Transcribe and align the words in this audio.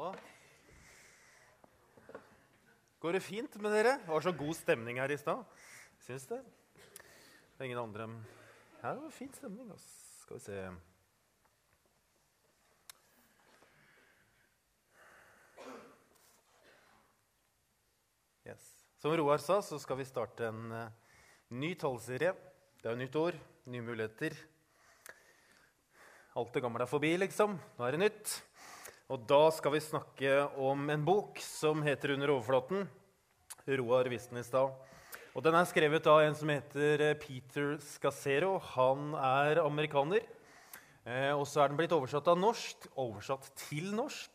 Halla. 0.00 0.16
Går 3.04 3.12
det 3.12 3.20
fint 3.20 3.56
med 3.60 3.74
dere? 3.74 3.98
Det 4.00 4.08
var 4.08 4.22
så 4.24 4.32
god 4.32 4.56
stemning 4.56 4.96
her 4.96 5.12
i 5.12 5.18
stad. 5.20 5.42
Syns 6.06 6.24
det? 6.30 6.38
Det 6.80 7.60
er 7.60 7.66
ingen 7.68 7.82
andre 7.82 8.06
Her 8.80 8.96
var 8.96 9.02
det 9.04 9.12
fin 9.12 9.34
stemning. 9.36 9.68
ass. 9.74 9.84
Skal 10.22 10.38
vi 10.38 10.40
se 10.40 10.70
Yes. 18.48 18.64
Som 18.96 19.12
Roar 19.12 19.36
sa, 19.36 19.60
så 19.60 19.78
skal 19.78 20.00
vi 20.00 20.08
starte 20.08 20.48
en 20.48 20.72
eh, 20.72 20.88
ny 21.50 21.74
tallserie. 21.74 22.32
Det 22.80 22.88
er 22.88 22.96
jo 22.96 23.04
nytt 23.04 23.16
år, 23.16 23.36
nye 23.66 23.84
muligheter. 23.84 24.32
Alt 26.40 26.54
det 26.54 26.62
gamle 26.62 26.88
er 26.88 26.88
forbi, 26.88 27.18
liksom. 27.20 27.60
Nå 27.76 27.84
er 27.84 27.98
det 27.98 28.06
nytt. 28.08 28.40
Og 29.10 29.24
da 29.26 29.48
skal 29.50 29.72
vi 29.74 29.80
snakke 29.82 30.32
om 30.62 30.84
en 30.92 31.02
bok 31.02 31.40
som 31.42 31.80
heter 31.82 32.12
'Under 32.12 32.30
overflaten'. 32.30 32.86
Roar 33.66 34.06
viste 34.08 34.30
den 34.30 34.38
i 34.38 34.46
stad. 34.46 34.70
Og 35.34 35.42
den 35.42 35.54
er 35.54 35.64
skrevet 35.64 36.06
av 36.06 36.20
en 36.20 36.34
som 36.34 36.48
heter 36.48 37.00
eh, 37.00 37.14
Peter 37.14 37.76
Scacero. 37.78 38.60
Han 38.76 39.14
er 39.14 39.66
amerikaner. 39.66 40.22
Eh, 41.04 41.34
og 41.34 41.44
så 41.44 41.64
er 41.64 41.68
den 41.68 41.76
blitt 41.76 41.90
oversatt 41.90 42.28
av 42.28 42.38
norsk, 42.38 42.86
oversatt 42.96 43.50
til 43.56 43.90
norsk. 43.92 44.30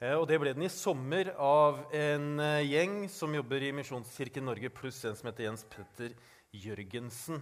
Eh, 0.00 0.18
og 0.18 0.26
det 0.26 0.40
ble 0.40 0.52
den 0.52 0.66
i 0.66 0.68
sommer 0.68 1.30
av 1.38 1.86
en 1.94 2.42
gjeng 2.66 3.08
som 3.08 3.32
jobber 3.32 3.62
i 3.62 3.70
Misjonskirken 3.70 4.44
Norge, 4.44 4.68
pluss 4.68 5.04
en 5.04 5.14
som 5.14 5.30
heter 5.30 5.44
Jens 5.44 5.62
Petter 5.62 6.10
Jørgensen. 6.50 7.38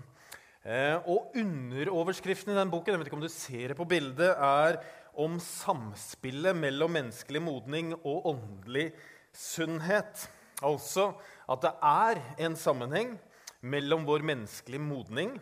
Og 1.09 1.33
underoverskriften 1.41 2.53
i 2.53 2.55
den 2.55 2.69
boken 2.69 2.93
jeg 2.93 2.99
vet 3.01 3.09
ikke 3.09 3.17
om 3.17 3.25
du 3.25 3.33
ser 3.33 3.69
det 3.69 3.77
på 3.79 3.89
bildet, 3.89 4.37
er 4.37 4.77
om 5.19 5.39
samspillet 5.43 6.57
mellom 6.57 6.95
menneskelig 6.95 7.43
modning 7.43 7.95
og 7.99 8.31
åndelig 8.35 8.91
sunnhet. 9.37 10.29
Altså 10.63 11.13
at 11.51 11.65
det 11.65 11.73
er 11.91 12.21
en 12.47 12.57
sammenheng 12.59 13.17
mellom 13.61 14.07
vår 14.09 14.25
menneskelige 14.27 14.83
modning 14.83 15.35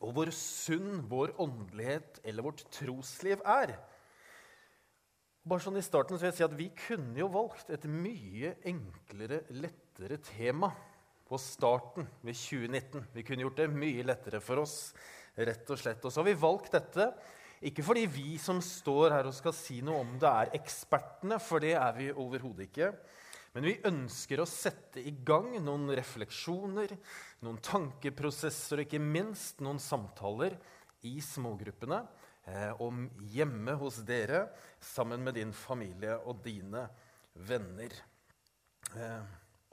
og 0.00 0.14
hvor 0.16 0.30
sunn 0.36 1.04
vår 1.08 1.34
åndelighet 1.40 2.20
eller 2.24 2.46
vårt 2.46 2.64
trosliv 2.74 3.42
er. 3.46 3.74
Bare 5.44 5.60
sånn 5.60 5.76
i 5.76 5.84
starten 5.84 6.16
så 6.16 6.24
vil 6.24 6.30
jeg 6.30 6.38
si 6.38 6.46
at 6.46 6.56
Vi 6.56 6.70
kunne 6.86 7.20
jo 7.20 7.28
valgt 7.32 7.70
et 7.72 7.84
mye 7.88 8.54
enklere, 8.64 9.42
lettere 9.52 10.18
tema 10.24 10.70
på 11.28 11.40
starten 11.40 12.08
ved 12.24 12.36
2019. 12.36 13.04
Vi 13.12 13.24
kunne 13.26 13.44
gjort 13.44 13.60
det 13.60 13.68
mye 13.72 14.06
lettere 14.06 14.40
for 14.44 14.62
oss, 14.64 14.94
rett 15.36 15.68
og 15.68 15.80
slett. 15.80 16.04
Og 16.04 16.12
så 16.12 16.22
har 16.22 16.28
vi 16.30 16.36
valgt 16.40 16.76
dette 16.76 17.10
ikke 17.64 17.84
fordi 17.86 18.06
vi 18.10 18.38
som 18.40 18.58
står 18.64 19.14
her 19.14 19.28
og 19.28 19.36
skal 19.36 19.54
si 19.56 19.80
noe 19.84 20.02
om 20.02 20.16
det, 20.20 20.30
er 20.30 20.56
ekspertene, 20.58 21.38
for 21.42 21.62
det 21.62 21.74
er 21.78 21.94
vi 21.96 22.10
overhodet 22.10 22.68
ikke. 22.68 22.90
Men 23.54 23.68
vi 23.68 23.76
ønsker 23.86 24.42
å 24.42 24.48
sette 24.50 24.98
i 24.98 25.12
gang 25.22 25.52
noen 25.62 25.86
refleksjoner, 25.94 26.96
noen 27.46 27.60
tankeprosesser 27.62 28.80
og 28.80 28.88
ikke 28.88 29.02
minst 29.02 29.62
noen 29.62 29.78
samtaler 29.78 30.56
i 31.06 31.14
smågruppene 31.22 32.00
eh, 32.50 32.72
om 32.82 33.06
hjemme 33.30 33.76
hos 33.78 34.00
dere 34.08 34.48
sammen 34.82 35.22
med 35.22 35.38
din 35.38 35.54
familie 35.54 36.18
og 36.26 36.42
dine 36.42 36.88
venner. 37.46 37.94
Eh, 38.98 39.22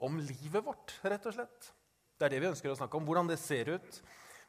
om 0.02 0.18
livet 0.22 0.62
vårt, 0.62 0.94
rett 1.02 1.26
og 1.26 1.34
slett. 1.34 1.72
Det 2.18 2.28
er 2.28 2.36
det 2.36 2.42
vi 2.44 2.50
ønsker 2.52 2.70
å 2.70 2.78
snakke 2.78 2.98
om. 2.98 3.06
Hvordan 3.06 3.30
det 3.30 3.40
ser 3.42 3.74
ut. 3.74 4.02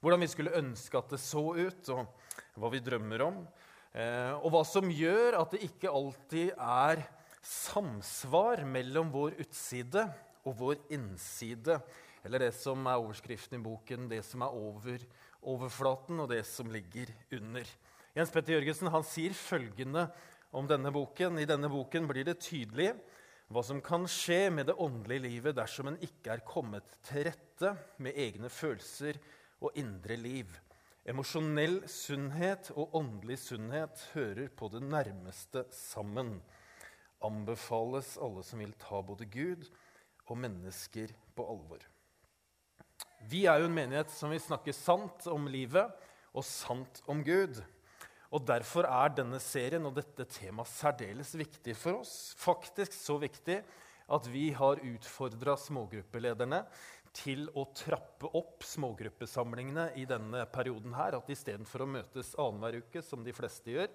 Hvordan 0.04 0.20
vi 0.20 0.28
skulle 0.28 0.58
ønske 0.60 1.00
at 1.00 1.14
det 1.14 1.22
så 1.24 1.42
ut, 1.56 1.90
og 1.96 2.60
hva 2.60 2.70
vi 2.74 2.82
drømmer 2.84 3.22
om. 3.24 3.38
Eh, 3.96 4.34
og 4.36 4.50
hva 4.52 4.64
som 4.68 4.90
gjør 4.92 5.38
at 5.40 5.54
det 5.56 5.62
ikke 5.64 5.94
alltid 5.96 6.50
er 6.60 7.06
samsvar 7.40 8.66
mellom 8.68 9.14
vår 9.14 9.38
utside 9.46 10.04
og 10.44 10.58
vår 10.60 10.82
innside. 10.92 11.78
Eller 12.28 12.44
det 12.44 12.52
som 12.58 12.84
er 12.84 13.00
overskriften 13.00 13.62
i 13.62 13.64
boken, 13.64 14.10
det 14.12 14.20
som 14.28 14.44
er 14.44 14.58
over 14.58 15.06
overflaten, 15.54 16.20
og 16.20 16.28
det 16.32 16.42
som 16.48 16.68
ligger 16.72 17.14
under. 17.36 17.72
Jens 18.16 18.32
Petter 18.32 18.58
Jørgensen 18.58 18.92
han 18.92 19.08
sier 19.08 19.36
følgende 19.36 20.10
om 20.52 20.68
denne 20.68 20.92
boken. 20.92 21.40
I 21.40 21.48
denne 21.48 21.72
boken 21.72 22.10
blir 22.12 22.28
det 22.28 22.42
tydelig 22.44 22.92
hva 23.54 23.64
som 23.64 23.80
kan 23.84 24.04
skje 24.10 24.50
med 24.52 24.68
det 24.68 24.76
åndelige 24.84 25.26
livet 25.30 25.56
dersom 25.56 25.92
en 25.92 26.00
ikke 26.04 26.36
er 26.36 26.44
kommet 26.48 27.00
til 27.08 27.28
rette 27.30 27.74
med 28.04 28.20
egne 28.20 28.52
følelser 28.52 29.20
og 29.64 29.80
indre 29.80 30.18
liv. 30.20 30.52
Emosjonell 31.08 31.82
sunnhet 31.92 32.70
og 32.78 32.94
åndelig 32.96 33.40
sunnhet 33.44 34.04
hører 34.14 34.52
på 34.56 34.70
det 34.72 34.84
nærmeste 34.86 35.66
sammen. 35.76 36.38
Anbefales 37.24 38.14
alle 38.20 38.44
som 38.44 38.62
vil 38.64 38.76
ta 38.80 39.02
både 39.04 39.28
Gud 39.32 39.68
og 40.28 40.40
mennesker 40.40 41.12
på 41.36 41.48
alvor. 41.56 41.84
Vi 43.32 43.46
er 43.48 43.62
jo 43.62 43.70
en 43.70 43.76
menighet 43.76 44.12
som 44.12 44.32
vil 44.32 44.44
snakke 44.44 44.76
sant 44.76 45.28
om 45.32 45.48
livet 45.52 45.92
og 46.34 46.44
sant 46.48 47.00
om 47.08 47.24
Gud. 47.24 47.62
Og 48.34 48.44
Derfor 48.48 48.88
er 48.90 49.14
denne 49.14 49.40
serien 49.44 49.86
og 49.86 49.96
dette 50.00 50.26
temaet 50.40 50.72
særdeles 50.72 51.36
viktig 51.38 51.76
for 51.78 52.02
oss. 52.02 52.34
Faktisk 52.40 52.96
så 52.96 53.20
viktig 53.22 53.60
at 54.14 54.28
vi 54.32 54.50
har 54.56 54.82
utfordra 54.84 55.56
smågruppelederne 55.60 56.64
til 57.14 57.46
å 57.54 57.68
trappe 57.78 58.30
opp 58.38 58.66
smågruppesamlingene 58.66 59.92
i 60.02 60.06
denne 60.10 60.46
perioden. 60.52 60.94
her, 60.94 61.16
At 61.16 61.30
istedenfor 61.30 61.86
å 61.86 61.90
møtes 61.90 62.34
annenhver 62.36 62.82
uke, 62.82 63.02
som 63.02 63.24
de 63.24 63.34
fleste 63.34 63.72
gjør, 63.72 63.90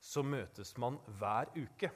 så 0.00 0.22
møtes 0.22 0.76
man 0.76 0.98
hver 1.18 1.48
uke. 1.56 1.90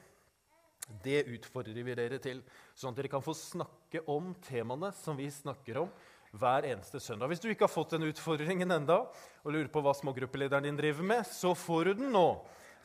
Det 1.03 1.23
utfordrer 1.31 1.85
vi 1.85 1.95
dere 1.95 2.19
til, 2.19 2.43
sånn 2.75 2.91
at 2.91 2.97
dere 2.99 3.13
kan 3.13 3.23
få 3.23 3.35
snakke 3.37 4.03
om 4.11 4.35
temaene 4.43 4.91
som 4.97 5.17
vi 5.17 5.29
snakker 5.31 5.85
om 5.85 5.93
hver 6.33 6.67
eneste 6.67 6.99
søndag. 7.01 7.29
Hvis 7.29 7.43
du 7.45 7.51
ikke 7.53 7.69
har 7.69 7.73
fått 7.73 7.95
den 7.95 8.09
utfordringen 8.09 8.71
enda, 8.73 9.05
og 9.45 9.53
lurer 9.53 9.71
på 9.71 9.83
hva 9.85 9.93
smågruppelederen 9.95 10.67
din 10.67 10.81
driver 10.81 11.07
med, 11.07 11.29
så 11.29 11.53
får 11.55 11.93
du 11.93 12.03
den 12.03 12.13
nå. 12.17 12.27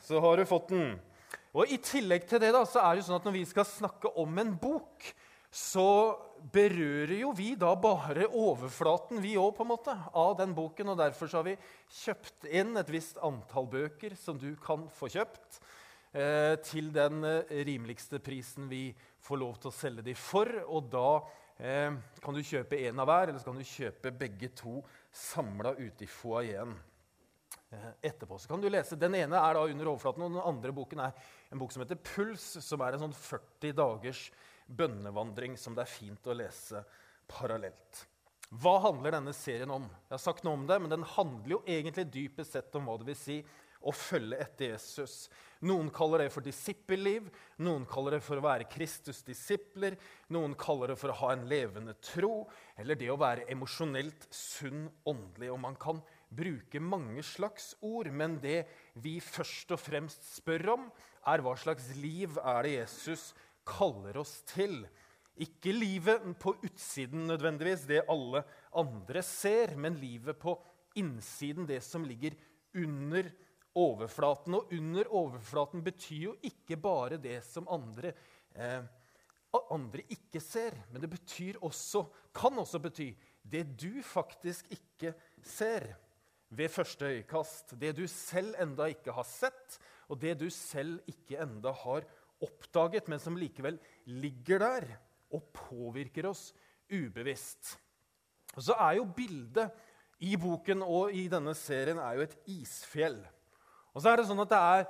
Så 0.04 0.20
har 0.22 0.36
du 0.36 0.44
fått 0.46 0.70
den. 0.74 0.98
Og 1.56 1.72
I 1.72 1.80
tillegg 1.82 2.28
til 2.28 2.42
det 2.42 2.52
da, 2.54 2.62
så 2.68 2.84
er 2.84 2.96
det 2.96 3.06
sånn 3.06 3.18
at 3.18 3.26
når 3.26 3.38
vi 3.40 3.46
skal 3.48 3.66
snakke 3.66 4.12
om 4.20 4.36
en 4.38 4.52
bok, 4.60 5.08
så 5.50 6.18
berører 6.52 7.16
jo 7.22 7.32
vi 7.36 7.54
da 7.58 7.70
bare 7.80 8.28
overflaten 8.28 9.20
vi 9.24 9.34
også, 9.40 9.56
på 9.56 9.64
en 9.64 9.70
måte, 9.72 9.94
av 10.12 10.36
den 10.38 10.54
boken. 10.56 10.92
og 10.92 11.00
Derfor 11.00 11.30
har 11.38 11.46
vi 11.46 11.56
kjøpt 12.02 12.48
inn 12.52 12.76
et 12.76 12.92
visst 12.92 13.20
antall 13.24 13.68
bøker 13.70 14.16
som 14.18 14.38
du 14.40 14.52
kan 14.60 14.86
få 14.92 15.10
kjøpt. 15.12 15.60
Eh, 16.12 16.54
til 16.64 16.92
den 16.92 17.24
eh, 17.24 17.64
rimeligste 17.68 18.20
prisen 18.24 18.68
vi 18.70 18.94
får 19.24 19.40
lov 19.40 19.58
til 19.60 19.72
å 19.72 19.76
selge 19.76 20.04
de 20.06 20.14
for. 20.16 20.52
Og 20.68 20.92
da 20.92 21.08
eh, 21.56 21.96
kan 22.24 22.36
du 22.36 22.44
kjøpe 22.44 22.80
én 22.84 23.00
av 23.00 23.08
hver, 23.08 23.28
eller 23.28 23.40
så 23.40 23.50
kan 23.50 23.60
du 23.60 23.72
kjøpe 23.72 24.14
begge 24.20 24.52
to 24.56 24.82
samla 25.12 25.74
ute 25.80 26.04
i 26.04 26.12
foajeen. 26.12 26.76
Eh, 27.68 27.88
etterpå 28.08 28.38
så 28.40 28.48
kan 28.48 28.60
du 28.60 28.68
lese. 28.70 28.96
Den 28.96 29.16
ene 29.18 29.36
er 29.36 29.56
da 29.56 29.64
under 29.68 29.90
overflaten, 29.90 30.24
og 30.24 30.32
den 30.32 30.44
andre 30.44 30.72
boken 30.72 31.02
er 31.04 31.26
en 31.52 31.60
bok 31.60 31.74
som 31.74 31.84
heter 31.84 32.00
Puls, 32.00 32.46
som 32.64 32.80
er 32.84 32.96
en 32.96 33.08
sånn 33.08 33.16
40 33.16 33.74
dagers 33.76 34.22
bønnevandring 34.68 35.56
som 35.58 35.76
det 35.76 35.84
er 35.84 35.92
fint 35.92 36.28
å 36.28 36.36
lese 36.36 36.84
parallelt. 37.28 38.04
Hva 38.48 38.78
handler 38.86 39.18
denne 39.18 39.34
serien 39.36 39.70
om? 39.72 39.84
Jeg 40.06 40.14
har 40.14 40.22
sagt 40.22 40.44
noe 40.46 40.56
om 40.56 40.68
det, 40.68 40.78
men 40.80 40.92
Den 40.92 41.08
handler 41.16 41.58
jo 41.58 41.64
egentlig 41.68 42.08
dypest 42.12 42.56
sett 42.56 42.76
om 42.78 42.88
hva 42.88 42.96
det 43.00 43.10
vil 43.10 43.18
si 43.20 43.42
å 43.86 43.92
følge 43.94 44.38
etter 44.42 44.72
Jesus. 44.72 45.28
Noen 45.68 45.90
kaller 45.94 46.24
det 46.24 46.32
for 46.34 46.44
disippelliv, 46.44 47.28
noen 47.62 47.84
kaller 47.90 48.16
det 48.16 48.22
for 48.26 48.40
å 48.40 48.44
være 48.44 48.68
Kristus' 48.70 49.24
disipler, 49.26 49.96
noen 50.34 50.54
kaller 50.58 50.92
det 50.92 50.98
for 51.00 51.12
å 51.12 51.18
ha 51.20 51.32
en 51.34 51.46
levende 51.50 51.94
tro, 52.02 52.48
eller 52.78 52.98
det 52.98 53.10
å 53.12 53.18
være 53.20 53.46
emosjonelt 53.52 54.28
sunn 54.34 54.86
åndelig. 55.08 55.52
Og 55.54 55.60
man 55.62 55.78
kan 55.78 56.02
bruke 56.28 56.82
mange 56.82 57.22
slags 57.26 57.72
ord, 57.84 58.10
men 58.10 58.38
det 58.42 58.64
vi 59.02 59.18
først 59.24 59.76
og 59.76 59.82
fremst 59.82 60.26
spør 60.36 60.74
om, 60.76 60.88
er 61.28 61.42
hva 61.44 61.54
slags 61.58 61.90
liv 61.98 62.38
er 62.40 62.64
det 62.64 62.74
Jesus 62.78 63.32
kaller 63.68 64.18
oss 64.22 64.40
til. 64.48 64.80
Ikke 65.38 65.72
livet 65.74 66.24
på 66.42 66.56
utsiden 66.66 67.28
nødvendigvis, 67.30 67.86
det 67.86 68.06
alle 68.10 68.42
andre 68.74 69.22
ser, 69.22 69.76
men 69.78 69.98
livet 70.00 70.38
på 70.40 70.56
innsiden, 70.98 71.68
det 71.68 71.82
som 71.86 72.06
ligger 72.06 72.34
under 72.74 73.28
overflaten. 73.78 74.56
Og 74.58 74.72
under 74.74 75.10
overflaten 75.14 75.84
betyr 75.86 76.24
jo 76.30 76.36
ikke 76.42 76.78
bare 76.80 77.20
det 77.22 77.38
som 77.46 77.68
andre, 77.70 78.12
eh, 78.54 78.82
andre 79.70 80.02
ikke 80.10 80.40
ser, 80.40 80.74
men 80.90 81.02
det 81.02 81.10
betyr 81.10 81.60
også, 81.62 82.04
kan 82.34 82.58
også 82.58 82.78
bety 82.82 83.12
det 83.42 83.64
du 83.80 84.02
faktisk 84.02 84.66
ikke 84.74 85.14
ser 85.42 85.94
ved 86.50 86.68
første 86.68 87.04
øyekast. 87.04 87.80
Det 87.80 87.96
du 87.96 88.06
selv 88.06 88.54
enda 88.60 88.88
ikke 88.88 89.12
har 89.12 89.24
sett, 89.24 89.78
og 90.08 90.20
det 90.20 90.38
du 90.40 90.48
selv 90.50 91.00
ikke 91.08 91.40
enda 91.42 91.72
har 91.72 92.04
oppdaget, 92.44 93.08
men 93.10 93.20
som 93.22 93.36
likevel 93.38 93.78
ligger 94.06 94.62
der 94.62 94.86
og 95.34 95.50
påvirker 95.54 96.28
oss 96.30 96.50
ubevisst. 96.90 97.76
Og 98.56 98.64
så 98.64 98.76
er 98.80 98.98
jo 98.98 99.08
bildet 99.16 99.74
i 100.24 100.34
boken 100.40 100.82
og 100.82 101.14
i 101.14 101.26
denne 101.30 101.54
serien 101.54 102.00
er 102.02 102.18
jo 102.18 102.24
et 102.26 102.38
isfjell. 102.50 103.20
Og 103.94 104.02
så 104.02 104.12
er 104.12 104.20
det 104.20 104.28
sånn 104.30 104.44
at 104.44 104.54
det 104.54 104.64
er 104.72 104.88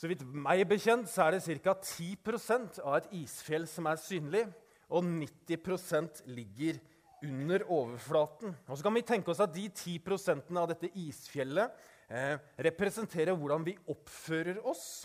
Så 0.00 0.08
vidt 0.08 0.22
meg 0.24 0.62
bekjent 0.64 1.10
så 1.10 1.26
er 1.26 1.34
det 1.34 1.58
ca. 1.60 1.74
10% 1.76 2.78
av 2.80 2.94
et 2.96 3.10
isfjell 3.18 3.66
som 3.68 3.84
er 3.90 3.98
synlig, 4.00 4.46
og 4.88 5.04
90% 5.04 6.22
ligger 6.30 6.78
under 7.26 7.66
overflaten. 7.66 8.54
Og 8.64 8.78
så 8.78 8.86
kan 8.86 8.96
vi 8.96 9.02
tenke 9.04 9.28
oss 9.28 9.42
at 9.44 9.52
De 9.52 9.66
10% 9.68 10.56
av 10.56 10.70
dette 10.70 10.88
isfjellet 11.02 11.74
eh, 12.08 12.38
representerer 12.64 13.36
hvordan 13.36 13.66
vi 13.66 13.76
oppfører 13.92 14.62
oss. 14.64 15.04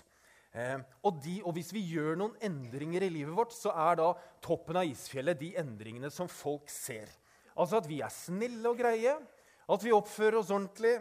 Eh, 0.56 0.80
og, 1.04 1.20
de, 1.24 1.36
og, 1.44 1.52
hvis 1.58 1.74
vi 1.76 1.84
gjør 1.92 2.16
noen 2.20 2.36
endringer 2.44 3.04
i 3.04 3.12
livet 3.12 3.36
vårt, 3.36 3.52
så 3.56 3.74
er 3.76 4.00
da 4.00 4.10
toppen 4.44 4.80
av 4.80 4.88
isfjellet 4.88 5.40
de 5.42 5.52
endringene 5.60 6.12
som 6.14 6.32
folk 6.32 6.72
ser. 6.72 7.12
Altså 7.60 7.82
at 7.82 7.90
vi 7.90 8.00
er 8.04 8.14
snille 8.14 8.72
og 8.72 8.80
greie, 8.80 9.18
at 9.66 9.84
vi 9.84 9.94
oppfører 9.96 10.40
oss 10.40 10.54
ordentlig, 10.56 10.96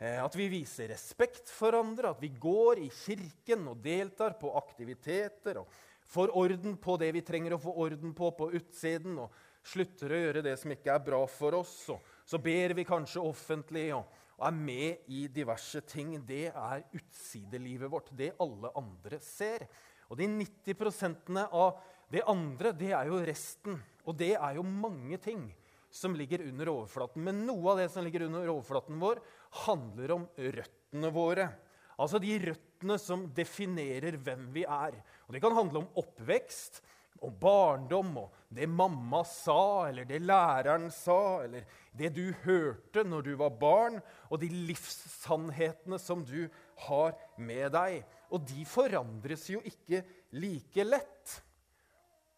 eh, 0.00 0.18
at 0.22 0.34
vi 0.38 0.48
viser 0.50 0.90
respekt 0.90 1.50
for 1.52 1.78
andre, 1.78 2.10
at 2.14 2.22
vi 2.22 2.32
går 2.34 2.82
i 2.82 2.90
kirken 3.04 3.68
og 3.70 3.82
deltar 3.84 4.34
på 4.40 4.56
aktiviteter 4.58 5.62
og 5.62 5.82
får 6.06 6.34
orden 6.38 6.76
på 6.82 6.98
det 6.98 7.12
vi 7.14 7.24
trenger 7.26 7.54
å 7.54 7.62
få 7.62 7.74
orden 7.86 8.14
på 8.14 8.32
på 8.34 8.50
utsiden, 8.58 9.20
og 9.22 9.42
slutter 9.66 10.12
å 10.12 10.20
gjøre 10.20 10.42
det 10.46 10.54
som 10.58 10.70
ikke 10.70 10.94
er 10.94 11.02
bra 11.02 11.22
for 11.30 11.58
oss. 11.58 11.78
Og 11.94 12.02
så 12.26 12.38
ber 12.42 12.74
vi 12.78 12.86
kanskje 12.86 13.22
offentlig. 13.22 13.88
og 13.94 14.25
og 14.36 14.46
er 14.50 14.56
med 14.56 15.10
i 15.12 15.26
diverse 15.32 15.80
ting, 15.88 16.16
det 16.28 16.50
er 16.50 16.84
utsidelivet 16.96 17.90
vårt. 17.92 18.10
Det 18.12 18.34
alle 18.42 18.72
andre 18.76 19.20
ser. 19.24 19.64
Og 20.10 20.18
de 20.20 20.28
90% 20.28 21.38
av 21.46 21.78
det 22.12 22.22
andre, 22.28 22.72
det 22.76 22.92
er 22.92 23.08
jo 23.08 23.22
resten. 23.24 23.78
Og 24.04 24.18
det 24.18 24.34
er 24.36 24.58
jo 24.58 24.66
mange 24.66 25.18
ting 25.22 25.48
som 25.90 26.14
ligger 26.14 26.44
under 26.44 26.68
overflaten. 26.74 27.24
Men 27.24 27.46
noe 27.48 27.72
av 27.72 27.80
det 27.80 27.88
som 27.94 28.04
ligger 28.04 28.26
under 28.26 28.52
overflaten 28.52 29.00
vår, 29.00 29.22
handler 29.64 30.12
om 30.18 30.28
røttene 30.36 31.12
våre. 31.14 31.48
Altså 31.96 32.20
de 32.20 32.36
røttene 32.42 32.98
som 33.00 33.24
definerer 33.32 34.18
hvem 34.20 34.50
vi 34.52 34.66
er. 34.68 35.00
Og 35.26 35.32
Det 35.32 35.40
kan 35.40 35.56
handle 35.56 35.80
om 35.80 35.88
oppvekst, 35.96 36.82
om 37.24 37.34
barndom, 37.40 38.12
og 38.24 38.34
det 38.48 38.68
mamma 38.70 39.22
sa, 39.26 39.88
eller 39.88 40.06
det 40.08 40.20
læreren 40.24 40.88
sa, 40.94 41.42
eller 41.44 41.66
det 41.96 42.12
du 42.16 42.30
hørte 42.44 43.04
når 43.06 43.26
du 43.26 43.32
var 43.40 43.54
barn, 43.60 43.98
og 44.30 44.40
de 44.42 44.50
livssannhetene 44.68 45.98
som 46.02 46.24
du 46.26 46.46
har 46.86 47.16
med 47.38 47.72
deg. 47.76 48.02
Og 48.30 48.44
de 48.48 48.66
forandres 48.68 49.48
jo 49.50 49.62
ikke 49.66 50.02
like 50.36 50.86
lett. 50.86 51.38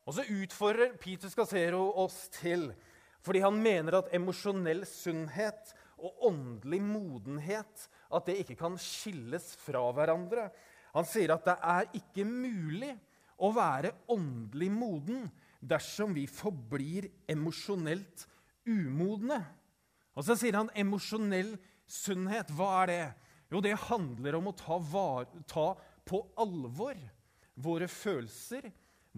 Og 0.09 0.17
så 0.17 0.25
utfordrer 0.25 0.97
Peter 1.01 1.29
Scasero 1.29 1.91
oss 2.01 2.27
til, 2.39 2.71
fordi 3.25 3.43
han 3.45 3.59
mener 3.61 3.99
at 3.99 4.15
emosjonell 4.17 4.87
sunnhet 4.89 5.75
og 5.99 6.29
åndelig 6.31 6.81
modenhet 6.81 7.89
at 8.15 8.29
det 8.29 8.39
ikke 8.41 8.57
kan 8.63 8.79
skilles 8.81 9.51
fra 9.61 9.83
hverandre. 9.93 10.47
Han 10.95 11.07
sier 11.09 11.35
at 11.35 11.45
det 11.45 11.57
er 11.61 11.91
ikke 11.99 12.25
mulig 12.25 12.95
å 13.39 13.51
være 13.55 13.95
åndelig 14.11 14.71
moden 14.75 15.29
dersom 15.61 16.15
vi 16.17 16.27
forblir 16.31 17.09
emosjonelt 17.31 18.27
umodne. 18.69 19.41
Og 20.19 20.27
så 20.27 20.37
sier 20.39 20.59
han 20.59 20.73
emosjonell 20.79 21.55
sunnhet. 21.89 22.51
Hva 22.55 22.71
er 22.83 22.91
det? 22.91 23.05
Jo, 23.49 23.63
det 23.65 23.79
handler 23.89 24.39
om 24.39 24.51
å 24.51 24.57
ta, 24.59 24.77
var, 24.83 25.29
ta 25.49 25.71
på 26.09 26.21
alvor 26.41 26.99
våre 27.59 27.89
følelser, 27.91 28.69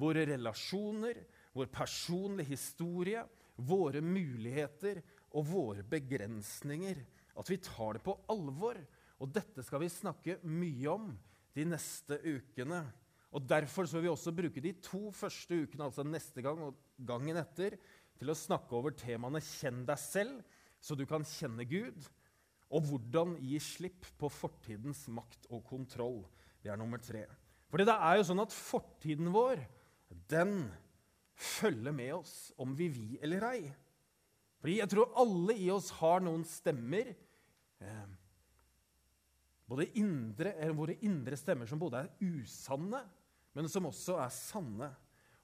våre 0.00 0.24
relasjoner, 0.28 1.18
vår 1.56 1.70
personlige 1.72 2.54
historie, 2.54 3.24
våre 3.56 4.00
muligheter 4.04 5.00
og 5.36 5.48
våre 5.50 5.84
begrensninger. 5.86 7.02
At 7.40 7.50
vi 7.50 7.58
tar 7.64 7.98
det 7.98 8.04
på 8.04 8.16
alvor. 8.32 8.78
Og 9.20 9.32
dette 9.34 9.64
skal 9.66 9.82
vi 9.82 9.92
snakke 9.92 10.38
mye 10.48 10.92
om 10.92 11.10
de 11.56 11.66
neste 11.68 12.20
ukene. 12.24 12.84
Og 13.30 13.46
Derfor 13.46 13.86
så 13.86 13.98
vil 13.98 14.08
vi 14.08 14.12
også 14.12 14.32
bruke 14.34 14.62
de 14.62 14.72
to 14.82 15.10
første 15.14 15.62
ukene, 15.62 15.86
altså 15.86 16.02
neste 16.02 16.42
gang 16.42 16.58
og 16.66 16.78
gangen 17.06 17.38
etter, 17.38 17.76
til 18.18 18.30
å 18.30 18.36
snakke 18.36 18.74
over 18.76 18.92
temaene 18.92 19.40
'Kjenn 19.40 19.84
deg 19.86 19.98
selv', 19.98 20.42
så 20.80 20.96
du 20.96 21.06
kan 21.06 21.24
kjenne 21.24 21.64
Gud, 21.64 22.08
og 22.70 22.82
'Hvordan 22.82 23.38
gi 23.40 23.58
slipp 23.58 24.06
på 24.18 24.28
fortidens 24.28 25.06
makt 25.08 25.46
og 25.50 25.64
kontroll'. 25.64 26.26
Det 26.62 26.70
er 26.70 26.76
nummer 26.76 26.98
tre. 26.98 27.26
For 27.70 27.78
det 27.78 27.88
er 27.88 28.16
jo 28.18 28.26
sånn 28.26 28.42
at 28.42 28.52
fortiden 28.52 29.30
vår, 29.32 29.62
den 30.28 30.70
følger 31.34 31.92
med 31.92 32.12
oss 32.12 32.52
om 32.58 32.74
vi 32.76 32.88
vil 32.88 33.18
eller 33.22 33.46
ei. 33.52 33.74
Fordi 34.60 34.80
jeg 34.80 34.90
tror 34.92 35.14
alle 35.16 35.56
i 35.56 35.70
oss 35.70 35.88
har 36.00 36.20
noen 36.20 36.42
stemmer 36.44 37.14
eh, 37.80 38.08
både 39.70 39.86
indre, 39.96 40.52
Våre 40.76 40.98
indre 41.06 41.38
stemmer 41.38 41.66
som 41.70 41.78
både 41.80 42.02
er 42.02 42.10
usanne 42.20 43.00
men 43.56 43.68
som 43.70 43.88
også 43.88 44.18
er 44.22 44.32
sanne, 44.34 44.90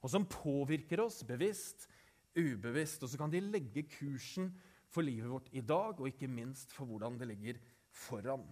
og 0.03 0.13
som 0.13 0.27
påvirker 0.31 1.03
oss 1.03 1.23
bevisst, 1.27 1.89
ubevisst. 2.37 3.03
Og 3.03 3.11
så 3.11 3.19
kan 3.19 3.33
de 3.33 3.43
legge 3.43 3.87
kursen 3.91 4.53
for 4.93 5.07
livet 5.07 5.31
vårt 5.31 5.51
i 5.57 5.65
dag, 5.65 5.99
og 5.99 6.09
ikke 6.11 6.31
minst 6.31 6.75
for 6.75 6.89
hvordan 6.89 7.19
det 7.19 7.31
ligger 7.33 7.61
foran. 7.91 8.45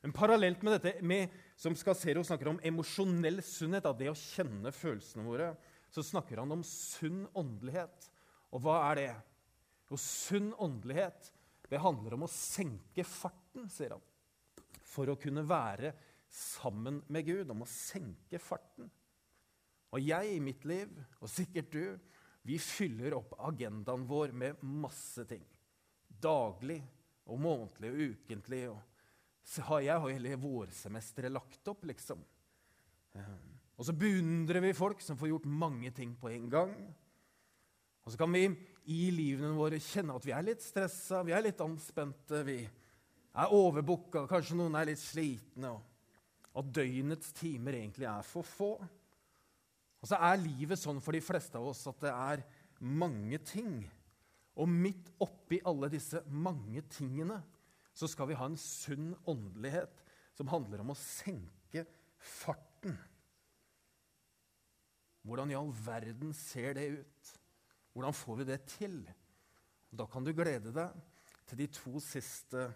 Men 0.00 0.14
Parallelt 0.16 0.62
med 0.64 0.78
dette 0.78 1.04
med, 1.04 1.32
som 1.60 1.76
Skassero 1.76 2.22
snakker 2.24 2.52
om 2.52 2.60
emosjonell 2.64 3.42
sunnhet, 3.44 3.88
av 3.88 3.98
det 3.98 4.08
å 4.12 4.16
kjenne 4.16 4.72
følelsene 4.72 5.26
våre, 5.26 5.50
så 5.92 6.04
snakker 6.06 6.40
han 6.40 6.54
om 6.54 6.62
sunn 6.66 7.24
åndelighet. 7.36 8.08
Og 8.54 8.64
hva 8.64 8.78
er 8.90 9.00
det? 9.00 9.10
Jo, 9.90 9.98
sunn 10.00 10.52
åndelighet 10.60 11.32
det 11.70 11.78
handler 11.82 12.16
om 12.16 12.24
å 12.26 12.30
senke 12.30 13.04
farten, 13.06 13.68
sier 13.70 13.94
han, 13.94 14.02
for 14.82 15.10
å 15.12 15.18
kunne 15.20 15.44
være 15.46 15.92
sammen 16.30 17.02
med 17.10 17.26
Gud, 17.26 17.50
om 17.50 17.64
å 17.64 17.68
senke 17.68 18.38
farten. 18.42 18.90
Og 19.90 20.02
jeg 20.04 20.36
i 20.36 20.42
mitt 20.42 20.64
liv, 20.68 20.92
og 21.18 21.30
sikkert 21.30 21.72
du, 21.74 21.84
vi 22.46 22.56
fyller 22.62 23.16
opp 23.18 23.34
agendaen 23.50 24.06
vår 24.08 24.32
med 24.32 24.62
masse 24.62 25.24
ting. 25.28 25.42
Daglig 26.08 26.78
og 27.26 27.40
månedlig 27.42 27.90
og 27.90 28.14
ukentlig. 28.14 28.62
Og 28.70 29.66
har 29.66 29.82
jeg 29.84 30.04
har 30.04 30.14
hele 30.14 30.38
vårsemesteret 30.40 31.34
lagt 31.34 31.68
opp, 31.72 31.84
liksom. 31.90 32.22
Ehm, 33.18 33.52
og 33.76 33.86
så 33.88 33.96
beundrer 33.96 34.62
vi 34.62 34.76
folk 34.76 35.02
som 35.02 35.18
får 35.18 35.32
gjort 35.32 35.50
mange 35.50 35.90
ting 35.96 36.14
på 36.20 36.30
en 36.30 36.48
gang. 36.52 36.74
Og 38.04 38.12
så 38.12 38.20
kan 38.20 38.32
vi 38.32 38.46
i 38.90 39.10
livene 39.12 39.52
våre 39.58 39.80
kjenne 39.82 40.16
at 40.16 40.24
vi 40.26 40.32
er 40.36 40.46
litt 40.46 40.62
stressa, 40.64 41.24
vi 41.26 41.34
er 41.36 41.44
litt 41.44 41.60
anspente, 41.64 42.44
vi 42.46 42.60
er 42.62 43.54
overbooka, 43.54 44.24
kanskje 44.30 44.56
noen 44.58 44.78
er 44.78 44.88
litt 44.92 45.02
slitne. 45.02 45.74
og 45.74 45.89
at 46.56 46.72
døgnets 46.74 47.32
timer 47.36 47.76
egentlig 47.78 48.08
er 48.10 48.26
for 48.26 48.46
få. 48.46 48.72
Og 50.00 50.08
så 50.08 50.18
er 50.18 50.40
livet 50.40 50.80
sånn 50.80 51.00
for 51.04 51.14
de 51.14 51.22
fleste 51.22 51.58
av 51.60 51.68
oss 51.70 51.84
at 51.90 52.00
det 52.02 52.12
er 52.12 52.44
mange 52.80 53.38
ting. 53.46 53.82
Og 54.58 54.68
midt 54.70 55.12
oppi 55.22 55.60
alle 55.68 55.90
disse 55.92 56.22
mange 56.32 56.82
tingene 56.90 57.38
så 57.96 58.08
skal 58.08 58.30
vi 58.30 58.38
ha 58.38 58.46
en 58.48 58.58
sunn 58.58 59.12
åndelighet 59.28 60.02
som 60.38 60.50
handler 60.50 60.82
om 60.82 60.92
å 60.94 60.98
senke 60.98 61.84
farten. 62.16 62.96
Hvordan 65.26 65.52
i 65.52 65.58
all 65.58 65.72
verden 65.84 66.32
ser 66.36 66.74
det 66.78 66.86
ut? 67.02 67.32
Hvordan 67.92 68.16
får 68.16 68.40
vi 68.40 68.48
det 68.48 68.60
til? 68.72 69.00
Da 69.90 70.06
kan 70.08 70.24
du 70.24 70.32
glede 70.32 70.72
deg 70.72 70.96
til 71.50 71.60
de 71.60 71.66
to 71.74 72.00
siste 72.02 72.68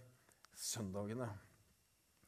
søndagene. 0.58 1.28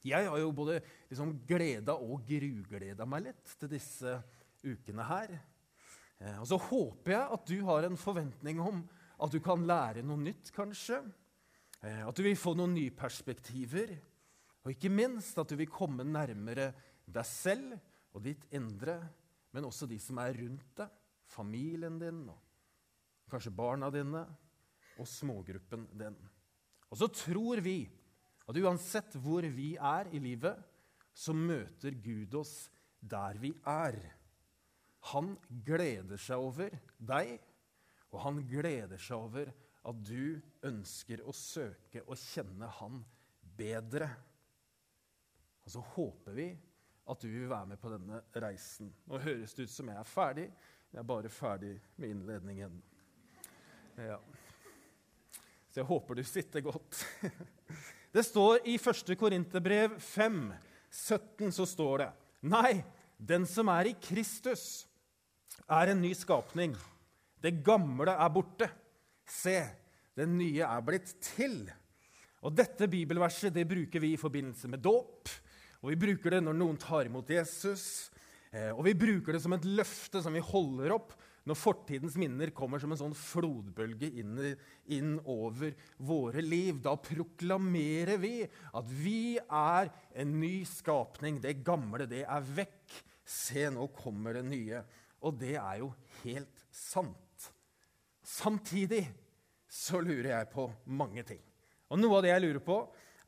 Jeg 0.05 0.29
har 0.29 0.39
jo 0.41 0.51
både 0.55 0.79
liksom 1.09 1.33
gleda 1.47 1.95
og 1.97 2.25
grugleda 2.27 3.07
meg 3.09 3.29
litt 3.29 3.53
til 3.59 3.71
disse 3.71 4.17
ukene 4.65 5.05
her. 5.07 5.33
Eh, 6.19 6.37
og 6.41 6.47
så 6.49 6.59
håper 6.61 7.15
jeg 7.15 7.37
at 7.37 7.49
du 7.49 7.57
har 7.67 7.87
en 7.87 7.99
forventning 7.99 8.61
om 8.63 8.83
at 9.17 9.33
du 9.33 9.39
kan 9.43 9.65
lære 9.65 10.03
noe 10.05 10.21
nytt, 10.21 10.51
kanskje. 10.55 11.01
Eh, 11.81 12.03
at 12.05 12.17
du 12.17 12.23
vil 12.25 12.37
få 12.37 12.53
noen 12.57 12.75
nye 12.77 12.93
perspektiver. 12.93 13.95
Og 14.65 14.73
ikke 14.73 14.91
minst 14.91 15.37
at 15.39 15.49
du 15.49 15.57
vil 15.59 15.71
komme 15.71 16.05
nærmere 16.05 16.71
deg 17.07 17.27
selv 17.27 17.77
og 18.17 18.23
ditt 18.25 18.47
indre, 18.57 18.97
men 19.53 19.67
også 19.67 19.87
de 19.89 19.99
som 20.01 20.19
er 20.21 20.35
rundt 20.41 20.73
deg, 20.79 20.91
familien 21.27 21.97
din, 21.99 22.25
og 22.31 23.31
kanskje 23.31 23.53
barna 23.55 23.89
dine 23.91 24.23
og 24.97 25.07
smågruppen 25.07 25.85
din. 25.99 26.17
Og 26.87 26.99
så 26.99 27.09
tror 27.11 27.61
vi 27.63 27.81
at 28.47 28.59
uansett 28.63 29.17
hvor 29.19 29.45
vi 29.51 29.73
er 29.75 30.09
i 30.15 30.21
livet, 30.23 30.55
så 31.17 31.33
møter 31.35 31.97
Gud 32.03 32.35
oss 32.39 32.69
der 32.99 33.39
vi 33.41 33.51
er. 33.67 33.97
Han 35.11 35.33
gleder 35.65 36.19
seg 36.21 36.43
over 36.43 36.77
deg, 36.97 37.37
og 38.11 38.21
han 38.23 38.41
gleder 38.47 39.01
seg 39.01 39.17
over 39.17 39.51
at 39.87 39.99
du 40.03 40.39
ønsker 40.67 41.23
å 41.23 41.35
søke 41.35 42.03
og 42.05 42.19
kjenne 42.19 42.69
han 42.79 43.01
bedre. 43.57 44.09
Og 45.65 45.73
så 45.73 45.83
håper 45.95 46.37
vi 46.37 46.47
at 47.07 47.23
du 47.23 47.27
vil 47.31 47.49
være 47.49 47.71
med 47.71 47.79
på 47.79 47.91
denne 47.91 48.21
reisen. 48.43 48.91
Nå 49.07 49.19
høres 49.23 49.55
det 49.55 49.67
ut 49.67 49.73
som 49.73 49.91
jeg 49.91 49.99
er 49.99 50.09
ferdig. 50.11 50.47
Jeg 50.91 50.99
er 51.01 51.07
bare 51.07 51.31
ferdig 51.31 51.73
med 51.99 52.13
innledningen. 52.15 52.81
Ja. 53.99 54.19
Så 55.71 55.81
jeg 55.81 55.87
håper 55.87 56.19
du 56.19 56.23
sitter 56.27 56.63
godt. 56.67 57.03
Det 58.17 58.23
står 58.25 58.63
i 58.65 58.79
1. 58.81 59.11
Korinterbrev 59.13 59.99
5, 60.01 60.37
17 60.89 61.51
så 61.53 61.65
står 61.69 61.99
det 62.01 62.07
Nei, 62.49 62.79
den 63.13 63.43
som 63.45 63.69
er 63.69 63.91
i 63.91 63.97
Kristus, 64.01 64.87
er 65.69 65.91
en 65.91 66.01
ny 66.01 66.15
skapning. 66.17 66.73
Det 67.37 67.59
gamle 67.61 68.15
er 68.15 68.31
borte. 68.33 68.71
Se, 69.29 69.59
det 70.17 70.25
nye 70.31 70.65
er 70.65 70.81
blitt 70.87 71.13
til. 71.27 71.59
Og 72.41 72.57
Dette 72.57 72.89
bibelverset 72.89 73.53
det 73.53 73.67
bruker 73.69 74.01
vi 74.01 74.15
i 74.15 74.17
forbindelse 74.17 74.71
med 74.73 74.81
dåp. 74.81 75.29
Og 75.83 75.93
vi 75.93 76.01
bruker 76.07 76.39
det 76.39 76.41
når 76.47 76.57
noen 76.57 76.81
tar 76.81 77.05
imot 77.05 77.29
Jesus. 77.29 78.09
Eh, 78.49 78.71
og 78.71 78.81
vi 78.87 78.97
bruker 78.97 79.37
det 79.37 79.43
som 79.45 79.53
et 79.53 79.69
løfte 79.77 80.25
som 80.25 80.33
vi 80.33 80.41
holder 80.41 80.97
opp 80.97 81.13
når 81.47 81.55
fortidens 81.59 82.17
minner 82.19 82.51
kommer 82.55 82.81
som 82.81 82.91
en 82.91 82.99
sånn 82.99 83.15
flodbølge 83.15 84.09
inn, 84.19 84.39
inn, 84.91 85.13
over 85.23 85.75
våre 86.03 86.43
liv. 86.43 86.81
Da 86.83 86.97
proklamerer 86.99 88.19
vi 88.19 88.33
at 88.47 88.89
vi 88.91 89.37
er 89.39 89.91
en 90.19 90.33
ny 90.41 90.65
skapning. 90.67 91.39
Det 91.43 91.61
gamle, 91.67 92.09
det 92.09 92.25
er 92.25 92.51
vekk. 92.59 92.97
Se, 93.27 93.67
nå 93.71 93.87
kommer 93.95 94.35
det 94.37 94.43
nye. 94.49 94.83
Og 95.23 95.39
det 95.39 95.55
er 95.55 95.79
jo 95.85 95.91
helt 96.23 96.65
sant. 96.73 97.47
Samtidig 98.27 99.05
så 99.71 100.01
lurer 100.03 100.33
jeg 100.33 100.51
på 100.51 100.67
mange 100.99 101.23
ting. 101.27 101.41
Og 101.87 101.99
noe 102.01 102.19
av 102.19 102.25
det 102.25 102.33
jeg 102.33 102.43
lurer 102.43 102.63
på, 102.63 102.81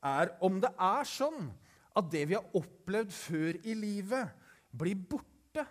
er 0.04 0.36
om 0.44 0.60
det 0.60 0.72
er 0.76 1.08
sånn 1.08 1.50
at 2.00 2.08
det 2.12 2.28
vi 2.30 2.36
har 2.36 2.56
opplevd 2.56 3.12
før 3.16 3.60
i 3.64 3.76
livet, 3.76 4.36
blir 4.70 5.00
borte 5.10 5.64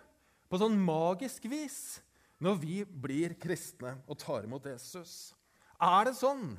på 0.49 0.57
sånn 0.59 0.75
magisk 0.81 1.45
vis 1.49 1.99
når 2.43 2.59
vi 2.61 2.77
blir 2.87 3.35
kristne 3.39 3.97
og 4.07 4.19
tar 4.21 4.47
imot 4.47 4.67
Jesus? 4.69 5.33
Er 5.79 6.07
det 6.07 6.15
sånn 6.19 6.53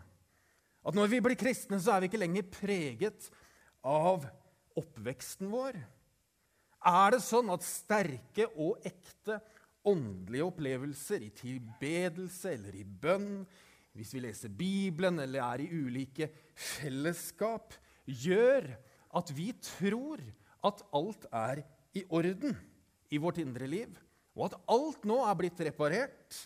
at 0.81 0.97
når 0.97 1.11
vi 1.13 1.21
blir 1.25 1.39
kristne, 1.41 1.81
så 1.81 1.95
er 1.95 2.03
vi 2.03 2.11
ikke 2.11 2.21
lenger 2.21 2.53
preget 2.53 3.31
av 3.85 4.27
oppveksten 4.81 5.51
vår? 5.53 5.79
Er 6.89 7.17
det 7.17 7.23
sånn 7.25 7.51
at 7.53 7.65
sterke 7.67 8.47
og 8.55 8.81
ekte 8.89 9.41
åndelige 9.89 10.47
opplevelser 10.49 11.25
i 11.25 11.33
tilbedelse 11.37 12.55
eller 12.55 12.77
i 12.77 12.85
bønn, 12.85 13.43
hvis 13.97 14.13
vi 14.15 14.23
leser 14.25 14.53
Bibelen 14.53 15.19
eller 15.21 15.43
er 15.45 15.65
i 15.65 15.71
ulike 15.73 16.31
fellesskap, 16.57 17.75
gjør 18.07 18.69
at 19.17 19.33
vi 19.35 19.51
tror 19.65 20.23
at 20.67 20.85
alt 20.97 21.27
er 21.33 21.65
i 21.97 22.05
orden 22.13 22.55
i 23.11 23.21
vårt 23.21 23.41
indre 23.43 23.69
liv? 23.69 23.97
Og 24.37 24.47
at 24.47 24.59
alt 24.71 25.07
nå 25.09 25.19
er 25.27 25.39
blitt 25.39 25.63
reparert, 25.67 26.41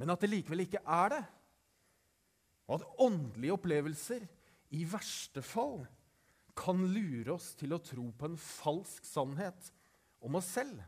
men 0.00 0.12
at 0.12 0.22
det 0.22 0.30
likevel 0.32 0.64
ikke 0.64 0.82
er 0.82 1.12
det. 1.12 1.22
Og 2.68 2.78
at 2.78 3.02
åndelige 3.04 3.56
opplevelser 3.56 4.24
i 4.72 4.84
verste 4.88 5.42
fall 5.44 5.82
kan 6.56 6.80
lure 6.92 7.34
oss 7.34 7.52
til 7.58 7.74
å 7.74 7.80
tro 7.82 8.06
på 8.16 8.28
en 8.28 8.38
falsk 8.40 9.06
sannhet 9.08 9.70
om 10.24 10.38
oss 10.38 10.50
selv. 10.56 10.80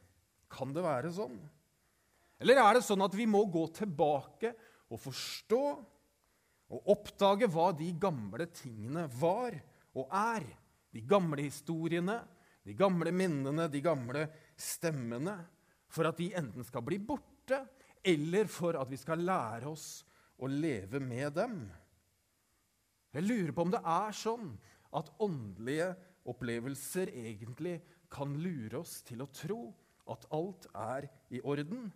Kan 0.52 0.74
det 0.74 0.84
være 0.84 1.12
sånn? 1.14 1.36
Eller 2.42 2.60
er 2.60 2.76
det 2.76 2.84
sånn 2.86 3.04
at 3.04 3.14
vi 3.16 3.26
må 3.30 3.44
gå 3.50 3.64
tilbake 3.76 4.52
og 4.92 5.00
forstå 5.00 5.64
og 6.74 6.90
oppdage 6.94 7.48
hva 7.52 7.70
de 7.76 7.90
gamle 8.00 8.48
tingene 8.52 9.06
var 9.20 9.56
og 9.94 10.08
er? 10.08 10.46
De 10.94 11.02
gamle 11.02 11.46
historiene, 11.46 12.20
de 12.64 12.74
gamle 12.78 13.10
minnene, 13.14 13.66
de 13.68 13.80
gamle 13.82 14.28
stemmene 14.60 15.34
for 15.94 16.08
at 16.08 16.18
de 16.18 16.32
enten 16.36 16.66
skal 16.66 16.84
bli 16.86 16.98
borte, 16.98 17.60
eller 18.04 18.50
for 18.50 18.76
at 18.80 18.90
vi 18.90 18.98
skal 19.00 19.22
lære 19.24 19.70
oss 19.70 20.02
å 20.42 20.50
leve 20.50 21.00
med 21.00 21.36
dem. 21.38 21.58
Jeg 23.14 23.24
lurer 23.24 23.52
på 23.54 23.64
om 23.64 23.72
det 23.72 23.80
er 23.86 24.16
sånn 24.18 24.50
at 24.98 25.12
åndelige 25.22 25.92
opplevelser 26.30 27.12
egentlig 27.14 27.78
kan 28.12 28.34
lure 28.42 28.80
oss 28.82 29.00
til 29.06 29.22
å 29.22 29.30
tro 29.32 29.60
at 30.10 30.26
alt 30.34 30.66
er 30.76 31.06
i 31.32 31.40
orden, 31.46 31.88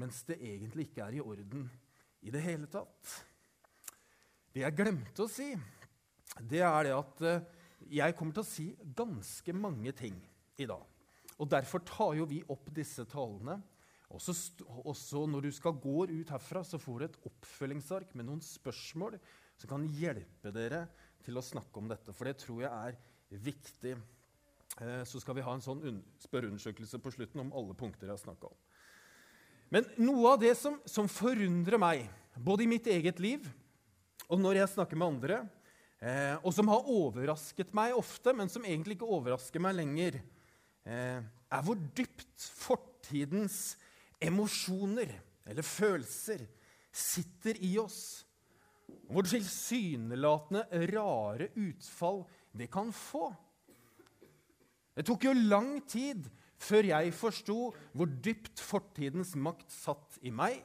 mens 0.00 0.22
det 0.28 0.40
egentlig 0.40 0.88
ikke 0.88 1.04
er 1.06 1.18
i 1.18 1.22
orden 1.22 1.68
i 2.24 2.32
det 2.32 2.42
hele 2.44 2.68
tatt. 2.72 3.12
Det 4.52 4.64
jeg 4.64 4.76
glemte 4.76 5.24
å 5.24 5.30
si, 5.30 5.52
det 6.40 6.62
er 6.64 6.88
det 6.88 6.96
at 6.96 7.22
eh, 7.28 7.44
jeg 8.00 8.16
kommer 8.16 8.36
til 8.36 8.44
å 8.44 8.48
si 8.48 8.66
ganske 8.96 9.54
mange 9.56 9.92
ting 9.96 10.16
i 10.60 10.68
dag. 10.68 10.91
Og 11.40 11.50
Derfor 11.50 11.84
tar 11.86 12.16
jo 12.18 12.26
vi 12.28 12.42
opp 12.52 12.68
disse 12.74 13.04
talene. 13.08 13.60
Også, 14.12 14.34
også, 14.84 15.24
når 15.30 15.46
du 15.46 15.52
skal 15.56 15.78
gå 15.80 16.04
ut 16.10 16.32
herfra, 16.34 16.60
så 16.64 16.80
får 16.80 16.98
du 16.98 17.04
et 17.06 17.20
oppfølgingsark 17.30 18.12
med 18.18 18.28
noen 18.28 18.42
spørsmål 18.44 19.16
som 19.56 19.70
kan 19.70 19.86
hjelpe 19.96 20.52
dere 20.52 20.84
til 21.24 21.38
å 21.38 21.44
snakke 21.44 21.80
om 21.80 21.88
dette. 21.88 22.12
For 22.12 22.28
det 22.28 22.36
tror 22.42 22.60
jeg 22.66 22.72
er 22.72 22.98
viktig. 23.42 23.94
Eh, 24.80 25.02
så 25.08 25.20
skal 25.22 25.38
vi 25.38 25.46
ha 25.46 25.54
en 25.56 25.64
sånn 25.64 26.02
spørreundersøkelse 26.20 27.00
på 27.00 27.14
slutten 27.14 27.44
om 27.44 27.54
alle 27.56 27.76
punkter 27.78 28.08
jeg 28.10 28.16
har 28.16 28.24
snakka 28.24 28.50
om. 28.50 28.60
Men 29.72 29.88
noe 30.04 30.34
av 30.34 30.42
det 30.42 30.52
som, 30.60 30.76
som, 30.84 31.08
forundrer 31.08 31.80
meg, 31.80 32.04
både 32.36 32.66
i 32.66 32.68
mitt 32.68 32.88
eget 32.92 33.20
liv 33.24 33.46
og 34.28 34.40
når 34.40 34.60
jeg 34.60 34.72
snakker 34.74 34.96
med 34.96 35.14
andre, 35.14 35.38
eh, 36.00 36.36
og 36.40 36.52
som 36.56 36.68
har 36.72 36.88
overrasket 36.88 37.72
meg 37.76 37.96
ofte, 37.96 38.32
men 38.36 38.48
som 38.52 38.64
egentlig 38.64 38.98
ikke 38.98 39.08
overrasker 39.08 39.60
meg 39.60 39.76
lenger, 39.76 40.20
er 40.86 41.62
hvor 41.64 41.78
dypt 41.96 42.48
fortidens 42.58 43.76
emosjoner 44.22 45.10
eller 45.48 45.66
følelser 45.66 46.44
sitter 46.92 47.58
i 47.64 47.76
oss. 47.80 48.22
Hvor 49.12 49.26
tilsynelatende 49.26 50.66
rare 50.92 51.48
utfall 51.58 52.22
det 52.56 52.68
kan 52.72 52.92
få. 52.94 53.30
Det 54.92 55.06
tok 55.08 55.24
jo 55.24 55.32
lang 55.32 55.78
tid 55.88 56.28
før 56.62 56.90
jeg 56.92 57.14
forsto 57.16 57.56
hvor 57.96 58.10
dypt 58.22 58.60
fortidens 58.62 59.32
makt 59.34 59.72
satt 59.72 60.18
i 60.22 60.30
meg, 60.34 60.60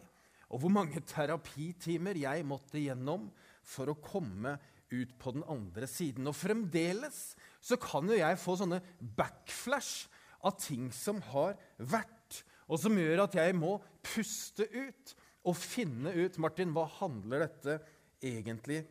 og 0.52 0.62
hvor 0.64 0.72
mange 0.72 1.02
terapitimer 1.08 2.20
jeg 2.20 2.46
måtte 2.48 2.80
gjennom 2.80 3.30
for 3.68 3.92
å 3.92 4.00
komme 4.00 4.56
ut 4.92 5.16
på 5.20 5.34
den 5.36 5.44
andre 5.52 5.88
siden. 5.90 6.28
Og 6.30 6.36
fremdeles 6.38 7.36
så 7.62 7.78
kan 7.82 8.08
jo 8.10 8.18
jeg 8.18 8.40
få 8.42 8.58
sånne 8.60 8.82
backflash 9.00 10.08
av 10.46 10.58
ting 10.62 10.90
som 10.94 11.22
har 11.32 11.58
vært, 11.78 12.44
og 12.68 12.80
som 12.82 12.98
gjør 13.00 13.24
at 13.26 13.38
jeg 13.40 13.56
må 13.58 13.78
puste 14.06 14.68
ut 14.74 15.16
og 15.48 15.56
finne 15.56 16.12
ut 16.16 16.38
Martin, 16.44 16.74
hva 16.76 16.86
handler 17.00 17.46
dette 17.46 17.78
egentlig 18.24 18.82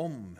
om. 0.00 0.34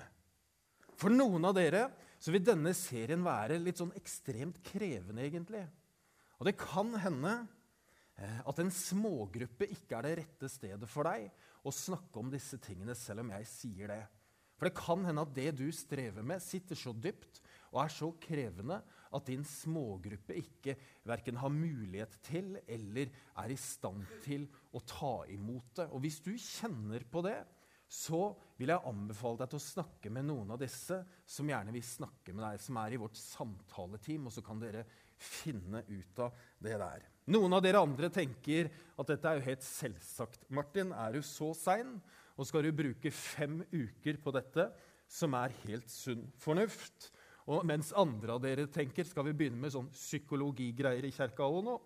For 0.97 1.13
noen 1.13 1.45
av 1.49 1.57
dere 1.57 1.89
så 2.23 2.33
vil 2.33 2.45
denne 2.45 2.73
serien 2.77 3.25
være 3.25 3.59
litt 3.61 3.83
sånn 3.83 3.93
ekstremt 3.99 4.63
krevende, 4.65 5.27
egentlig. 5.27 5.67
Og 6.41 6.49
det 6.49 6.57
kan 6.61 6.95
hende 7.01 7.35
eh, 8.17 8.41
at 8.41 8.61
en 8.63 8.73
smågruppe 8.73 9.69
ikke 9.77 9.99
er 9.99 10.09
det 10.09 10.15
rette 10.23 10.51
stedet 10.53 10.89
for 10.91 11.09
deg 11.09 11.29
å 11.67 11.73
snakke 11.75 12.21
om 12.21 12.33
disse 12.33 12.59
tingene, 12.63 12.97
selv 12.97 13.25
om 13.25 13.33
jeg 13.37 13.49
sier 13.51 13.93
det. 13.93 14.03
For 14.57 14.69
det 14.69 14.79
kan 14.79 15.05
hende 15.05 15.25
at 15.27 15.35
det 15.37 15.51
du 15.59 15.67
strever 15.75 16.25
med, 16.25 16.43
sitter 16.43 16.79
så 16.79 16.95
dypt 16.97 17.43
og 17.73 17.83
er 17.83 17.93
så 17.93 18.09
krevende 18.23 18.79
at 19.17 19.29
din 19.29 19.45
smågruppe 19.47 20.37
ikke 20.41 20.77
verken 21.07 21.39
har 21.41 21.53
mulighet 21.53 22.17
til 22.27 22.55
eller 22.65 23.13
er 23.43 23.53
i 23.53 23.59
stand 23.61 24.07
til 24.25 24.47
å 24.73 24.81
ta 24.81 25.19
imot 25.33 25.77
det. 25.81 25.89
Og 25.93 26.03
hvis 26.05 26.23
du 26.25 26.33
kjenner 26.41 27.05
på 27.11 27.23
det, 27.27 27.39
så 27.87 28.33
vil 28.59 28.73
jeg 28.73 28.89
anbefale 28.89 29.43
deg 29.43 29.53
til 29.53 29.61
å 29.61 29.67
snakke 29.67 30.11
med 30.11 30.27
noen 30.27 30.55
av 30.55 30.59
disse 30.61 30.99
som 31.29 31.49
gjerne 31.51 31.75
vil 31.75 31.85
snakke 31.87 32.35
med 32.35 32.43
deg, 32.43 32.63
som 32.63 32.81
er 32.83 32.97
i 32.97 33.01
vårt 33.01 33.19
samtaleteam, 33.21 34.27
og 34.27 34.35
så 34.35 34.43
kan 34.45 34.63
dere 34.63 34.83
finne 35.17 35.85
ut 35.87 36.23
av 36.25 36.35
det 36.63 36.75
der. 36.81 37.05
Noen 37.31 37.57
av 37.57 37.63
dere 37.65 37.83
andre 37.83 38.11
tenker 38.13 38.71
at 38.97 39.09
dette 39.11 39.31
er 39.31 39.39
jo 39.39 39.47
helt 39.49 39.65
selvsagt. 39.67 40.49
Martin, 40.55 40.93
er 40.95 41.15
du 41.15 41.23
så 41.27 41.53
sein? 41.59 41.97
Og 42.37 42.49
skal 42.49 42.67
du 42.67 42.77
bruke 42.77 43.13
fem 43.15 43.63
uker 43.73 44.19
på 44.21 44.33
dette, 44.37 44.69
som 45.09 45.35
er 45.39 45.55
helt 45.65 45.91
sunn 45.93 46.27
fornuft? 46.43 47.11
Og 47.47 47.63
mens 47.69 47.93
andre 47.97 48.35
av 48.35 48.43
dere 48.43 48.67
tenker 48.73 49.07
skal 49.07 49.29
vi 49.29 49.37
begynne 49.39 49.61
med 49.63 49.73
sånn 49.73 49.89
psykologigreier 49.95 51.07
i 51.07 51.15
kirka 51.15 51.47
òg 51.47 51.63
nå? 51.65 51.77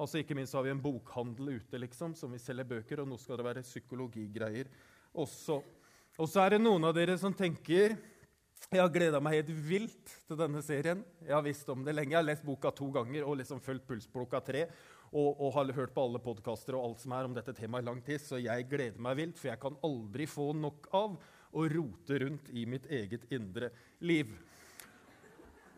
Altså 0.00 0.22
Ikke 0.22 0.34
minst 0.38 0.56
har 0.56 0.64
vi 0.64 0.72
en 0.72 0.80
bokhandel 0.80 1.58
ute 1.60 1.80
liksom, 1.82 2.14
som 2.16 2.32
vi 2.32 2.40
selger 2.40 2.68
bøker, 2.70 3.02
og 3.02 3.10
nå 3.10 3.18
skal 3.20 3.36
det 3.36 3.44
være 3.50 3.66
psykologigreier 3.66 4.70
også. 5.12 5.58
Og 6.20 6.28
så 6.28 6.40
er 6.42 6.56
det 6.56 6.62
noen 6.64 6.88
av 6.88 6.96
dere 6.96 7.18
som 7.20 7.36
tenker 7.36 7.98
jeg 8.68 8.78
har 8.78 8.90
gleda 8.92 9.18
meg 9.24 9.38
helt 9.38 9.50
vilt 9.66 10.12
til 10.28 10.38
denne 10.38 10.60
serien. 10.62 11.00
Jeg 11.24 11.32
har 11.32 11.42
visst 11.42 11.68
om 11.72 11.80
det 11.82 11.94
lenge. 11.96 12.12
Jeg 12.12 12.20
har 12.20 12.26
lest 12.28 12.44
boka 12.46 12.70
to 12.76 12.90
ganger 12.94 13.24
og 13.26 13.38
liksom 13.40 13.62
fulgt 13.64 13.86
pulsblokka 13.88 14.40
tre 14.46 14.66
og, 15.10 15.40
og, 15.40 15.48
har 15.56 15.72
hørt 15.74 15.94
på 15.94 16.04
alle 16.06 16.20
podkaster 16.22 16.76
og 16.78 16.84
alt 16.84 17.02
som 17.02 17.14
er 17.16 17.26
om 17.26 17.34
dette 17.34 17.54
temaet 17.56 17.82
i 17.82 17.88
lang 17.88 17.98
tid, 18.06 18.20
så 18.22 18.38
jeg 18.38 18.68
gleder 18.70 19.02
meg 19.02 19.18
vilt, 19.18 19.40
for 19.40 19.50
jeg 19.50 19.62
kan 19.62 19.78
aldri 19.86 20.26
få 20.30 20.52
nok 20.54 20.86
av 20.94 21.16
å 21.50 21.66
rote 21.72 22.20
rundt 22.22 22.52
i 22.54 22.62
mitt 22.70 22.86
eget 22.86 23.26
indre 23.34 23.72
liv. 24.06 24.30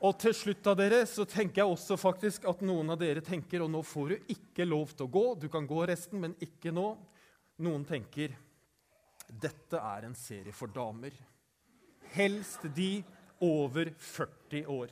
Og 0.02 0.18
til 0.18 0.34
slutt 0.34 0.66
av 0.66 0.76
dere 0.80 1.04
så 1.06 1.24
tenker 1.30 1.62
jeg 1.62 1.72
også 1.72 1.96
faktisk 2.00 2.44
at 2.50 2.64
noen 2.66 2.90
av 2.92 2.98
dere 3.00 3.22
tenker 3.24 3.62
og 3.62 3.70
nå 3.70 3.84
får 3.86 4.12
du 4.12 4.32
ikke 4.34 4.66
lov 4.66 4.92
til 4.96 5.06
å 5.06 5.12
gå. 5.14 5.26
Du 5.44 5.46
kan 5.52 5.68
gå 5.70 5.84
resten, 5.86 6.18
men 6.20 6.34
ikke 6.42 6.74
nå. 6.74 6.88
Noen 7.62 7.86
tenker 7.86 8.34
dette 9.30 9.78
er 9.78 10.08
en 10.08 10.16
serie 10.18 10.52
for 10.52 10.72
damer. 10.74 11.14
Helst 12.12 12.66
de 12.74 12.98
over 13.42 13.92
40 13.96 14.66
år. 14.66 14.90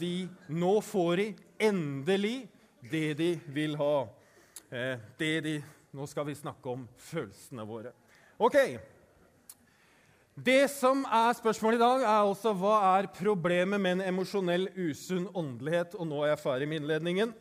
de 0.00 0.28
Nå 0.48 0.80
får 0.80 1.16
de 1.20 1.26
endelig 1.60 2.48
det 2.90 3.14
de 3.14 3.30
vil 3.46 3.76
ha. 3.76 4.08
Eh, 4.70 4.98
det 5.18 5.40
de 5.40 5.62
Nå 5.92 6.06
skal 6.08 6.24
vi 6.24 6.32
snakke 6.32 6.70
om 6.72 6.86
følelsene 6.96 7.66
våre. 7.68 7.90
Ok. 8.40 8.54
Det 10.32 10.70
som 10.72 11.02
er 11.04 11.34
spørsmålet 11.36 11.76
i 11.76 11.82
dag, 11.82 12.04
er 12.08 12.28
også 12.30 12.54
hva 12.56 12.78
er 12.94 13.10
problemet 13.12 13.76
med 13.76 13.98
en 13.98 14.04
emosjonell 14.06 14.70
usunn 14.72 15.26
åndelighet? 15.36 15.98
Og 16.00 16.08
nå 16.08 16.22
er 16.24 16.32
jeg 16.32 16.40
ferdig 16.40 16.70
med 16.70 16.80
innledningen. 16.80 17.34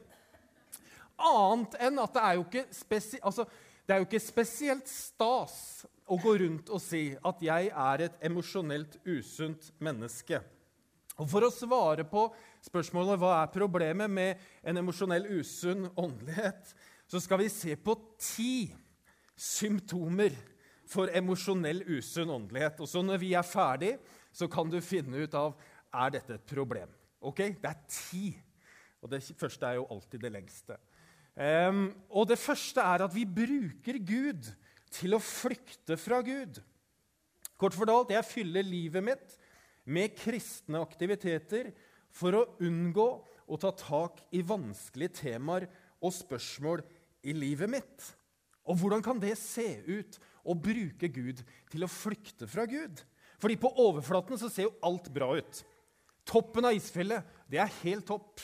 Annet 1.15 1.79
enn 1.79 2.03
at 2.03 2.17
det 2.17 2.25
er 2.27 2.35
jo 2.35 2.43
ikke, 2.43 2.65
spesi 2.75 3.21
altså, 3.23 3.47
er 3.91 4.01
jo 4.01 4.07
ikke 4.07 4.23
spesielt 4.23 4.91
stas 4.91 5.85
å 6.11 6.17
gå 6.19 6.35
rundt 6.43 6.71
og 6.71 6.81
si 6.83 7.11
at 7.15 7.43
jeg 7.43 7.71
er 7.71 8.05
et 8.07 8.23
emosjonelt 8.27 8.97
usunt 9.07 9.71
menneske. 9.79 10.41
Og 11.19 11.27
For 11.29 11.45
å 11.45 11.53
svare 11.53 12.05
på 12.07 12.27
spørsmålet 12.65 13.19
hva 13.21 13.33
er 13.41 13.53
problemet 13.53 14.11
med 14.11 14.41
en 14.63 14.81
emosjonell 14.81 15.27
usunn 15.39 15.87
åndelighet, 15.99 16.73
så 17.09 17.19
skal 17.19 17.41
vi 17.41 17.49
se 17.51 17.75
på 17.75 17.95
ti 18.21 18.53
symptomer 19.35 20.35
for 20.91 21.11
emosjonell 21.15 21.83
usunn 21.97 22.31
åndelighet. 22.31 22.79
Og 22.83 22.89
så 22.89 23.03
når 23.03 23.21
vi 23.23 23.33
er 23.37 23.47
ferdig, 23.47 23.95
så 24.31 24.47
kan 24.51 24.69
du 24.71 24.79
finne 24.83 25.25
ut 25.25 25.35
av 25.37 25.57
er 25.91 26.15
dette 26.15 26.37
et 26.37 26.47
problem. 26.47 26.91
Ok? 27.19 27.43
Det 27.59 27.69
er 27.69 27.83
ti. 27.91 28.25
Og 29.01 29.11
det 29.11 29.23
første 29.37 29.67
er 29.67 29.79
jo 29.79 29.89
alltid 29.91 30.23
det 30.23 30.33
lengste. 30.33 30.77
Um, 31.35 31.87
og 32.11 32.27
det 32.29 32.39
første 32.39 32.83
er 32.83 33.05
at 33.05 33.13
vi 33.15 33.23
bruker 33.25 33.99
Gud 34.03 34.49
til 34.91 35.15
å 35.15 35.23
flykte 35.23 35.97
fra 35.99 36.19
Gud. 36.25 36.59
Kort 37.59 37.77
fortalt, 37.77 38.11
jeg 38.13 38.27
fyller 38.27 38.65
livet 38.65 39.05
mitt 39.05 39.37
med 39.85 40.15
kristne 40.17 40.81
aktiviteter 40.83 41.71
for 42.15 42.37
å 42.37 42.47
unngå 42.63 43.07
å 43.51 43.59
ta 43.59 43.71
tak 43.75 44.21
i 44.35 44.43
vanskelige 44.45 45.21
temaer 45.23 45.67
og 46.01 46.13
spørsmål 46.15 46.83
i 47.27 47.35
livet 47.35 47.71
mitt. 47.71 48.11
Og 48.67 48.77
hvordan 48.79 49.03
kan 49.03 49.19
det 49.19 49.33
se 49.39 49.81
ut 49.87 50.17
å 50.47 50.55
bruke 50.57 51.09
Gud 51.11 51.41
til 51.71 51.85
å 51.85 51.91
flykte 51.91 52.47
fra 52.49 52.67
Gud? 52.69 53.01
Fordi 53.41 53.57
på 53.57 53.71
overflaten 53.81 54.37
så 54.37 54.49
ser 54.51 54.69
jo 54.69 54.77
alt 54.85 55.09
bra 55.13 55.31
ut. 55.39 55.61
Toppen 56.27 56.67
av 56.69 56.77
isfjellet, 56.77 57.25
det 57.49 57.59
er 57.63 57.79
helt 57.81 58.05
topp. 58.07 58.41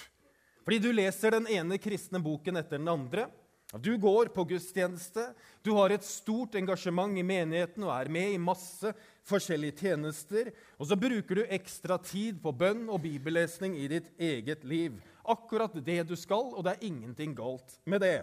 Fordi 0.65 0.79
du 0.83 0.89
leser 0.91 1.37
den 1.37 1.47
ene 1.53 1.77
kristne 1.79 2.19
boken 2.19 2.59
etter 2.59 2.81
den 2.81 2.89
andre. 2.91 3.27
Du 3.75 3.97
går 3.99 4.29
på 4.31 4.45
gudstjeneste, 4.47 5.33
du 5.59 5.73
har 5.75 5.91
et 5.91 6.05
stort 6.07 6.53
engasjement 6.55 7.11
i 7.19 7.23
menigheten 7.25 7.83
og 7.83 7.91
er 7.91 8.07
med 8.07 8.31
i 8.31 8.39
masse 8.39 8.93
forskjellige 9.27 9.81
tjenester. 9.81 10.53
Og 10.79 10.87
så 10.87 10.95
bruker 10.95 11.41
du 11.41 11.43
ekstra 11.51 11.97
tid 11.99 12.39
på 12.39 12.53
bønn 12.55 12.85
og 12.87 13.01
bibellesning 13.03 13.75
i 13.75 13.89
ditt 13.91 14.07
eget 14.15 14.63
liv. 14.63 14.95
Akkurat 15.27 15.75
det 15.83 16.05
du 16.07 16.15
skal, 16.15 16.53
og 16.55 16.63
det 16.63 16.77
er 16.77 16.87
ingenting 16.87 17.35
galt 17.35 17.75
med 17.83 18.05
det. 18.05 18.21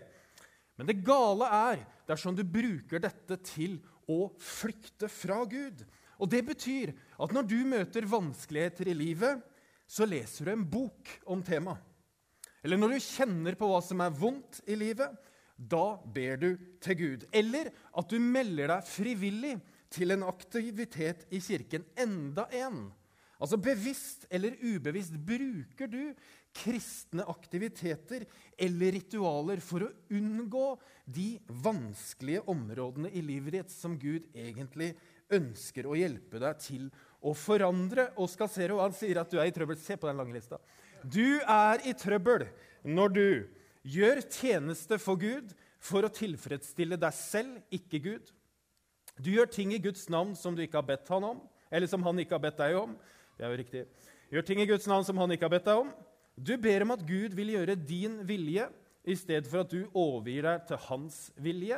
Men 0.80 0.88
det 0.88 1.02
gale 1.04 1.50
er 1.52 1.84
dersom 2.08 2.32
du 2.32 2.40
bruker 2.40 3.04
dette 3.04 3.36
til 3.44 3.76
å 4.08 4.32
flykte 4.40 5.12
fra 5.12 5.42
Gud. 5.44 5.84
Og 6.24 6.30
Det 6.30 6.40
betyr 6.46 6.94
at 7.20 7.36
når 7.36 7.50
du 7.52 7.58
møter 7.68 8.08
vanskeligheter 8.08 8.88
i 8.88 8.96
livet, 8.96 9.44
så 9.84 10.08
leser 10.08 10.48
du 10.48 10.54
en 10.54 10.64
bok 10.64 11.12
om 11.28 11.44
temaet. 11.44 11.84
Eller 12.64 12.80
når 12.80 12.94
du 12.94 13.04
kjenner 13.04 13.56
på 13.60 13.68
hva 13.68 13.82
som 13.84 14.00
er 14.00 14.14
vondt 14.16 14.62
i 14.72 14.76
livet, 14.80 15.12
da 15.56 16.00
ber 16.14 16.36
du 16.40 16.50
til 16.82 16.98
Gud. 16.98 17.24
Eller 17.32 17.70
at 17.94 18.10
du 18.10 18.18
melder 18.20 18.74
deg 18.74 18.90
frivillig 18.90 19.54
til 19.94 20.14
en 20.14 20.26
aktivitet 20.26 21.26
i 21.30 21.40
kirken. 21.42 21.86
Enda 21.96 22.48
en. 22.52 22.88
Altså 23.42 23.58
bevisst 23.60 24.26
eller 24.32 24.56
ubevisst 24.62 25.16
bruker 25.26 25.90
du 25.90 26.14
kristne 26.54 27.24
aktiviteter 27.28 28.24
eller 28.56 28.94
ritualer 28.94 29.62
for 29.64 29.84
å 29.84 29.90
unngå 30.14 30.66
de 31.04 31.34
vanskelige 31.64 32.44
områdene 32.50 33.10
i 33.10 33.24
livet 33.26 33.58
ditt 33.58 33.74
som 33.74 33.98
Gud 33.98 34.28
egentlig 34.32 34.92
ønsker 35.34 35.88
å 35.88 35.98
hjelpe 35.98 36.38
deg 36.40 36.62
til 36.62 36.86
å 37.24 37.34
forandre. 37.36 38.12
Oskar 38.22 38.50
Zero 38.52 38.78
han 38.82 38.94
sier 38.94 39.18
at 39.20 39.32
du 39.32 39.40
er 39.40 39.50
i 39.50 39.54
trøbbel. 39.54 39.78
Se 39.80 39.98
på 39.98 40.08
den 40.08 40.20
lange 40.20 40.36
lista. 40.36 40.60
Du 41.02 41.40
er 41.40 41.82
i 41.84 41.92
trøbbel 41.98 42.46
når 42.86 43.14
du 43.16 43.26
Gjør 43.84 44.22
tjeneste 44.24 44.96
for 45.02 45.20
Gud 45.20 45.52
for 45.84 46.06
å 46.06 46.12
tilfredsstille 46.12 46.96
deg 47.00 47.16
selv, 47.16 47.58
ikke 47.74 48.00
Gud. 48.00 48.30
Du 49.20 49.30
gjør 49.34 49.50
ting 49.52 49.74
i 49.76 49.82
Guds 49.82 50.06
navn 50.10 50.32
som 50.38 50.56
du 50.56 50.64
ikke 50.64 50.80
har 50.80 50.88
bedt 50.88 51.10
han 51.12 51.26
om, 51.28 51.42
eller 51.68 51.90
som 51.90 52.02
han 52.06 52.22
ikke 52.22 52.38
har 52.38 52.44
bedt 52.46 52.62
deg 52.62 52.78
om. 52.80 52.94
Det 53.36 53.44
er 53.44 53.52
jo 53.52 53.60
riktig. 53.60 53.82
Gjør 54.32 54.46
ting 54.48 54.62
i 54.62 54.68
Guds 54.70 54.88
navn 54.90 55.04
som 55.06 55.20
han 55.20 55.34
ikke 55.34 55.46
har 55.46 55.54
bedt 55.54 55.68
deg 55.68 55.82
om. 55.84 55.92
Du 56.34 56.56
ber 56.58 56.82
om 56.86 56.94
at 56.96 57.04
Gud 57.06 57.36
vil 57.36 57.52
gjøre 57.54 57.76
din 57.78 58.22
vilje, 58.26 58.70
i 59.04 59.14
stedet 59.20 59.50
for 59.50 59.60
at 59.60 59.68
du 59.68 59.82
overgir 59.92 60.46
deg 60.46 60.62
til 60.70 60.80
hans 60.86 61.18
vilje. 61.44 61.76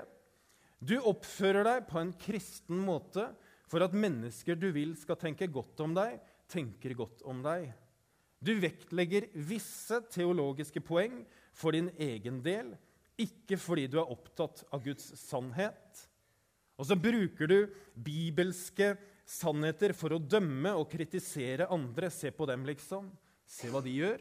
Du 0.78 0.94
oppfører 1.00 1.66
deg 1.66 1.88
på 1.90 1.98
en 1.98 2.12
kristen 2.22 2.78
måte 2.86 3.24
for 3.66 3.82
at 3.82 3.96
mennesker 3.96 4.54
du 4.54 4.68
vil 4.70 4.92
skal 5.00 5.18
tenke 5.18 5.48
godt 5.50 5.82
om 5.82 5.96
deg, 5.96 6.20
tenker 6.46 6.94
godt 6.94 7.24
om 7.26 7.40
deg. 7.42 7.72
Du 8.46 8.52
vektlegger 8.62 9.26
visse 9.34 9.98
teologiske 10.12 10.82
poeng 10.84 11.24
for 11.56 11.74
din 11.74 11.88
egen 11.98 12.38
del, 12.44 12.74
ikke 13.18 13.58
fordi 13.58 13.88
du 13.90 13.98
er 13.98 14.12
opptatt 14.12 14.62
av 14.70 14.84
Guds 14.84 15.08
sannhet. 15.18 16.06
Og 16.76 16.86
så 16.86 16.98
bruker 17.00 17.48
du 17.48 17.58
bibelske 17.96 18.92
sannheter 19.26 19.94
for 19.96 20.14
å 20.14 20.22
dømme 20.22 20.74
og 20.76 20.90
kritisere 20.92 21.66
andre. 21.72 22.10
Se 22.12 22.30
på 22.30 22.46
dem, 22.46 22.66
liksom. 22.68 23.08
Se 23.48 23.70
hva 23.72 23.80
de 23.82 23.94
gjør. 23.96 24.20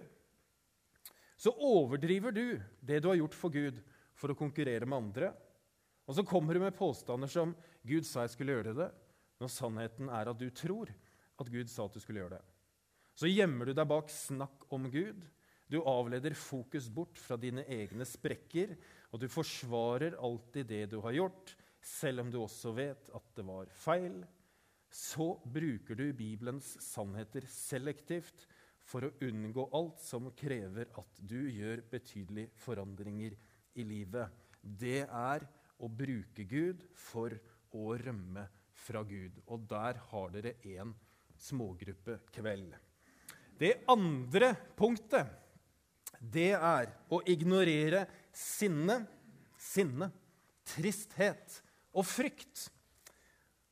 Så 1.36 1.52
overdriver 1.52 2.32
du 2.32 2.46
det 2.80 3.02
du 3.04 3.10
har 3.12 3.20
gjort 3.20 3.36
for 3.36 3.54
Gud, 3.54 3.82
for 4.16 4.32
å 4.32 4.40
konkurrere 4.40 4.88
med 4.88 4.98
andre. 4.98 5.34
Og 6.08 6.16
så 6.16 6.24
kommer 6.26 6.56
du 6.56 6.64
med 6.64 6.78
påstander 6.78 7.28
som 7.28 7.56
'Gud 7.84 8.06
sa 8.08 8.24
jeg 8.24 8.38
skulle 8.38 8.56
gjøre 8.56 8.74
det', 8.78 8.94
når 9.42 9.52
sannheten 9.52 10.10
er 10.10 10.30
at 10.32 10.40
du 10.40 10.50
tror 10.50 10.90
at 11.40 11.52
Gud 11.52 11.68
sa 11.68 11.86
at 11.86 11.94
du 11.94 12.00
skulle 12.00 12.24
gjøre 12.24 12.40
det. 12.40 12.55
Så 13.15 13.32
gjemmer 13.32 13.69
du 13.69 13.75
deg 13.75 13.88
bak 13.88 14.12
snakk 14.12 14.67
om 14.75 14.89
Gud 14.91 15.23
du 15.67 15.80
avleder 15.82 16.36
fokus 16.38 16.89
bort 16.93 17.17
fra 17.17 17.38
dine 17.41 17.63
egne 17.71 18.06
sprekker, 18.06 18.75
og 19.10 19.21
du 19.21 19.28
forsvarer 19.32 20.17
alltid 20.21 20.67
det 20.69 20.84
du 20.93 20.99
har 21.01 21.15
gjort, 21.17 21.56
selv 21.82 22.21
om 22.21 22.30
du 22.34 22.38
også 22.41 22.73
vet 22.78 23.10
at 23.17 23.32
det 23.38 23.45
var 23.47 23.71
feil. 23.73 24.19
Så 24.93 25.34
bruker 25.41 25.97
du 25.97 26.06
Bibelens 26.13 26.75
sannheter 26.86 27.47
selektivt 27.49 28.45
for 28.86 29.08
å 29.08 29.13
unngå 29.25 29.65
alt 29.73 30.01
som 30.06 30.30
krever 30.38 30.91
at 31.01 31.21
du 31.25 31.39
gjør 31.49 31.82
betydelige 31.89 32.54
forandringer 32.62 33.34
i 33.75 33.86
livet. 33.88 34.30
Det 34.62 35.01
er 35.06 35.47
å 35.82 35.89
bruke 35.89 36.45
Gud 36.47 36.86
for 36.93 37.34
å 37.75 37.97
rømme 37.99 38.45
fra 38.86 39.01
Gud. 39.04 39.41
Og 39.49 39.65
der 39.69 39.97
har 40.12 40.36
dere 40.38 40.56
en 40.78 40.93
smågruppe 41.41 42.21
kveld. 42.38 42.75
Det 43.60 43.74
andre 43.91 44.54
punktet 44.76 45.32
det 46.20 46.54
er 46.56 46.89
å 47.13 47.22
ignorere 47.30 48.06
sinne, 48.36 49.04
sinne, 49.60 50.10
tristhet 50.65 51.60
og 51.96 52.08
frykt. 52.08 52.68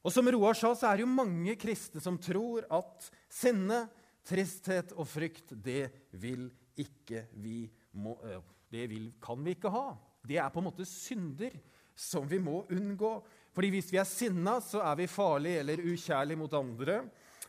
Og 0.03 0.11
som 0.13 0.27
Roar 0.35 0.57
sa, 0.59 0.73
så 0.75 0.89
er 0.89 0.99
det 0.99 1.05
jo 1.05 1.15
mange 1.15 1.55
kristne 1.59 2.03
som 2.03 2.19
tror 2.21 2.67
at 2.71 3.07
sinne, 3.31 3.85
tristhet 4.27 4.93
og 4.95 5.07
frykt, 5.09 5.51
det 5.51 5.89
vil 6.11 6.47
ikke 6.79 7.25
vi 7.43 7.65
må, 7.99 8.15
Det 8.71 8.87
vil, 8.89 9.11
kan 9.21 9.41
vi 9.43 9.53
ikke 9.53 9.71
ha. 9.71 9.93
Det 10.23 10.37
er 10.39 10.49
på 10.49 10.61
en 10.61 10.69
måte 10.69 10.85
synder 10.87 11.53
som 11.95 12.25
vi 12.27 12.39
må 12.41 12.63
unngå. 12.73 13.17
Fordi 13.53 13.69
hvis 13.75 13.91
vi 13.93 13.99
er 14.01 14.07
sinna, 14.09 14.57
så 14.63 14.81
er 14.81 14.97
vi 14.97 15.11
farlige 15.11 15.59
eller 15.61 15.83
ukjærlige 15.83 16.39
mot 16.39 16.53
andre. 16.57 17.03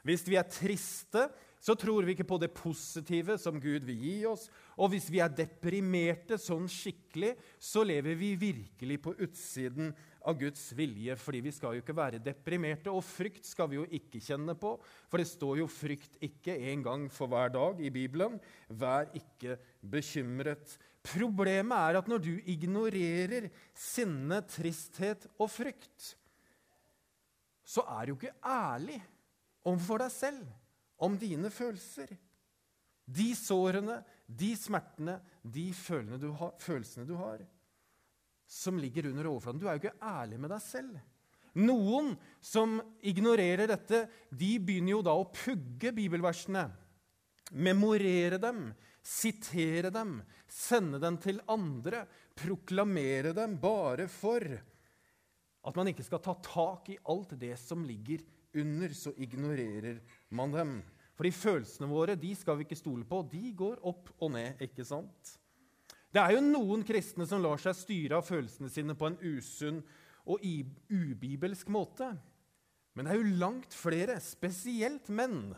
Hvis 0.05 0.27
vi 0.29 0.37
er 0.37 0.51
triste, 0.51 1.29
så 1.65 1.73
tror 1.81 2.05
vi 2.05 2.13
ikke 2.13 2.27
på 2.29 2.37
det 2.37 2.51
positive 2.53 3.39
som 3.41 3.57
Gud 3.57 3.87
vil 3.89 4.03
gi 4.05 4.17
oss. 4.29 4.51
Og 4.77 4.91
hvis 4.93 5.07
vi 5.09 5.23
er 5.25 5.33
deprimerte 5.33 6.37
sånn 6.37 6.67
skikkelig, 6.69 7.31
så 7.57 7.81
lever 7.89 8.19
vi 8.21 8.35
virkelig 8.37 8.99
på 9.01 9.15
utsiden 9.25 9.95
av 10.29 10.37
Guds 10.43 10.67
vilje. 10.77 11.15
Fordi 11.17 11.41
vi 11.47 11.53
skal 11.57 11.79
jo 11.79 11.81
ikke 11.81 11.97
være 11.97 12.21
deprimerte. 12.21 12.93
Og 12.93 13.01
frykt 13.07 13.49
skal 13.49 13.71
vi 13.71 13.79
jo 13.79 13.87
ikke 13.97 14.21
kjenne 14.21 14.53
på, 14.61 14.75
for 15.09 15.23
det 15.23 15.31
står 15.31 15.63
jo 15.63 15.69
'frykt 15.71 16.19
ikke' 16.21 16.59
en 16.73 16.83
gang 16.85 17.07
for 17.09 17.33
hver 17.33 17.49
dag 17.55 17.81
i 17.81 17.89
Bibelen. 17.89 18.37
Vær 18.69 19.09
ikke 19.17 19.57
bekymret. 19.81 20.77
Problemet 21.01 21.79
er 21.79 21.97
at 21.97 22.09
når 22.09 22.19
du 22.19 22.35
ignorerer 22.45 23.49
sinne, 23.73 24.43
tristhet 24.45 25.25
og 25.39 25.49
frykt, 25.49 26.13
så 27.65 27.81
er 27.89 28.05
du 28.07 28.13
ikke 28.19 28.37
ærlig 28.45 29.01
overfor 29.65 30.05
deg 30.05 30.13
selv 30.13 30.45
om 31.03 31.19
dine 31.19 31.51
følelser. 31.51 32.13
De 33.05 33.33
sårene, 33.37 33.99
de 34.27 34.55
smertene, 34.57 35.19
de 35.43 35.73
du 36.19 36.31
har, 36.33 36.55
følelsene 36.59 37.07
du 37.07 37.15
har 37.21 37.45
som 38.47 38.79
ligger 38.79 39.07
under 39.07 39.27
overflaten. 39.27 39.61
Du 39.61 39.67
er 39.69 39.77
jo 39.77 39.83
ikke 39.85 39.99
ærlig 40.05 40.39
med 40.41 40.53
deg 40.53 40.63
selv. 40.63 41.03
Noen 41.55 42.15
som 42.43 42.81
ignorerer 43.07 43.71
dette, 43.71 44.05
de 44.31 44.57
begynner 44.59 44.97
jo 44.97 45.05
da 45.07 45.15
å 45.15 45.31
pugge 45.31 45.95
bibelversene. 45.95 46.71
memorere 47.53 48.39
dem, 48.41 48.73
sitere 49.03 49.91
dem, 49.93 50.17
sende 50.49 50.99
dem 50.99 51.19
til 51.21 51.43
andre, 51.47 52.07
proklamere 52.35 53.35
dem 53.37 53.59
bare 53.61 54.09
for 54.09 54.41
at 55.65 55.77
man 55.77 55.91
ikke 55.91 56.07
skal 56.07 56.23
ta 56.25 56.35
tak 56.41 56.89
i 56.91 56.97
alt 57.13 57.37
det 57.39 57.53
som 57.61 57.85
ligger 57.85 58.25
under, 58.57 58.89
så 58.97 59.13
ignorerer 59.21 60.01
man 60.37 60.55
dem. 60.55 60.75
Fordi 61.15 61.31
følelsene 61.35 61.89
våre 61.89 62.17
de 62.19 62.33
skal 62.37 62.59
vi 62.59 62.67
ikke 62.67 62.79
stole 62.79 63.07
på. 63.07 63.23
De 63.31 63.53
går 63.57 63.83
opp 63.87 64.11
og 64.19 64.35
ned. 64.35 64.61
ikke 64.67 64.87
sant? 64.87 65.37
Det 66.15 66.23
er 66.23 66.37
jo 66.37 66.45
noen 66.47 66.85
kristne 66.87 67.27
som 67.27 67.43
lar 67.43 67.59
seg 67.63 67.75
styre 67.75 68.21
av 68.21 68.27
følelsene 68.27 68.71
sine 68.71 68.95
på 68.99 69.09
en 69.11 69.19
usunn 69.23 69.81
og 70.31 70.45
ubibelsk 70.91 71.71
måte. 71.75 72.13
Men 72.95 73.07
det 73.07 73.15
er 73.15 73.19
jo 73.19 73.39
langt 73.41 73.75
flere, 73.75 74.21
spesielt 74.23 75.11
menn, 75.11 75.51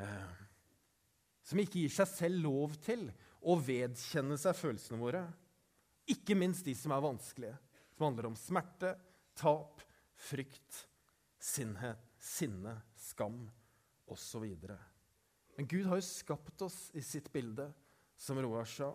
eh, 0.00 0.44
som 1.44 1.60
ikke 1.60 1.82
gir 1.82 1.92
seg 1.92 2.08
selv 2.08 2.40
lov 2.46 2.78
til 2.86 3.04
å 3.44 3.58
vedkjenne 3.60 4.38
seg 4.40 4.56
følelsene 4.56 5.00
våre. 5.00 5.26
Ikke 6.08 6.38
minst 6.38 6.64
de 6.64 6.72
som 6.78 6.94
er 6.96 7.04
vanskelige, 7.04 7.58
som 7.92 8.08
handler 8.08 8.30
om 8.30 8.38
smerte, 8.40 8.94
tap, 9.36 9.84
frykt, 10.16 10.86
sinnhet, 11.36 12.00
sinne, 12.16 12.78
skam 13.06 13.44
osv. 14.10 14.44
Men 15.56 15.68
Gud 15.68 15.86
har 15.88 16.00
jo 16.00 16.06
skapt 16.06 16.62
oss 16.66 16.90
i 16.96 17.02
sitt 17.04 17.30
bilde, 17.32 17.68
som 18.16 18.38
Roar 18.40 18.68
sa. 18.68 18.90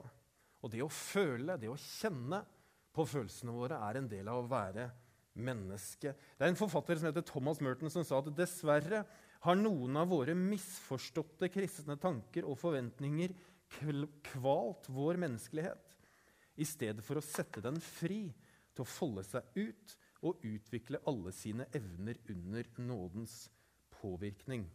Og 0.62 0.74
det 0.74 0.82
å 0.86 0.92
føle, 0.92 1.58
det 1.58 1.70
å 1.72 1.80
kjenne 1.80 2.42
på 2.94 3.06
følelsene 3.08 3.54
våre, 3.56 3.80
er 3.82 4.00
en 4.00 4.10
del 4.12 4.30
av 4.30 4.44
å 4.44 4.50
være 4.52 4.90
menneske. 5.42 6.14
Det 6.38 6.46
er 6.46 6.52
en 6.52 6.60
forfatter 6.60 7.00
som 7.00 7.10
heter 7.10 7.26
Thomas 7.26 7.62
Merton, 7.64 7.92
som 7.94 8.06
sa 8.06 8.20
at 8.20 8.30
dessverre 8.36 9.06
har 9.42 9.58
noen 9.58 9.98
av 9.98 10.12
våre 10.12 10.36
misforståtte 10.38 11.50
kristne 11.54 11.98
tanker 12.02 12.46
og 12.46 12.60
forventninger 12.62 13.34
kvalt 14.28 14.90
vår 14.92 15.18
menneskelighet, 15.22 15.96
i 16.60 16.68
stedet 16.68 17.02
for 17.06 17.18
å 17.18 17.24
sette 17.24 17.64
den 17.64 17.80
fri 17.82 18.26
til 18.76 18.84
å 18.84 18.90
folde 18.90 19.24
seg 19.26 19.56
ut 19.56 19.96
og 20.28 20.44
utvikle 20.46 21.00
alle 21.10 21.32
sine 21.34 21.66
evner 21.74 22.20
under 22.30 22.68
nådens 22.84 23.46
påvirkning. 24.02 24.66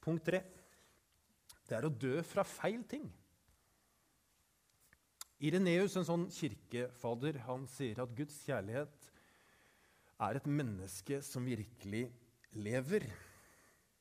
Punkt 0.00 0.26
tre 0.26 0.42
det 1.70 1.76
er 1.78 1.86
å 1.86 1.92
dø 2.02 2.16
fra 2.26 2.42
feil 2.42 2.82
ting. 2.90 3.04
Ireneus, 5.40 5.94
en 5.96 6.04
sånn 6.04 6.24
kirkefader, 6.34 7.38
han 7.46 7.62
sier 7.70 8.02
at 8.02 8.10
Guds 8.18 8.40
kjærlighet 8.42 9.06
er 10.20 10.36
et 10.36 10.48
menneske 10.50 11.20
som 11.24 11.46
virkelig 11.46 12.08
lever. 12.58 13.06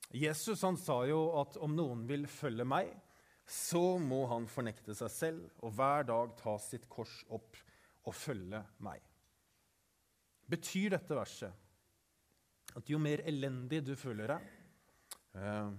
Jesus 0.09 0.65
han 0.65 0.79
sa 0.81 1.03
jo 1.07 1.21
at 1.39 1.59
om 1.61 1.77
noen 1.77 2.01
vil 2.09 2.25
følge 2.27 2.65
meg, 2.67 2.89
så 3.45 3.99
må 4.01 4.25
han 4.33 4.49
fornekte 4.49 4.97
seg 4.97 5.13
selv 5.13 5.63
og 5.63 5.77
hver 5.77 6.09
dag 6.09 6.33
ta 6.41 6.57
sitt 6.61 6.89
kors 6.89 7.21
opp 7.29 7.55
og 8.09 8.17
følge 8.17 8.61
meg. 8.83 9.08
Betyr 10.49 10.95
dette 10.95 11.17
verset 11.17 12.75
at 12.77 12.89
jo 12.89 12.99
mer 13.01 13.21
elendig 13.27 13.81
du 13.85 13.95
føler 13.97 14.29
deg, 14.33 14.47
eh, 15.37 15.69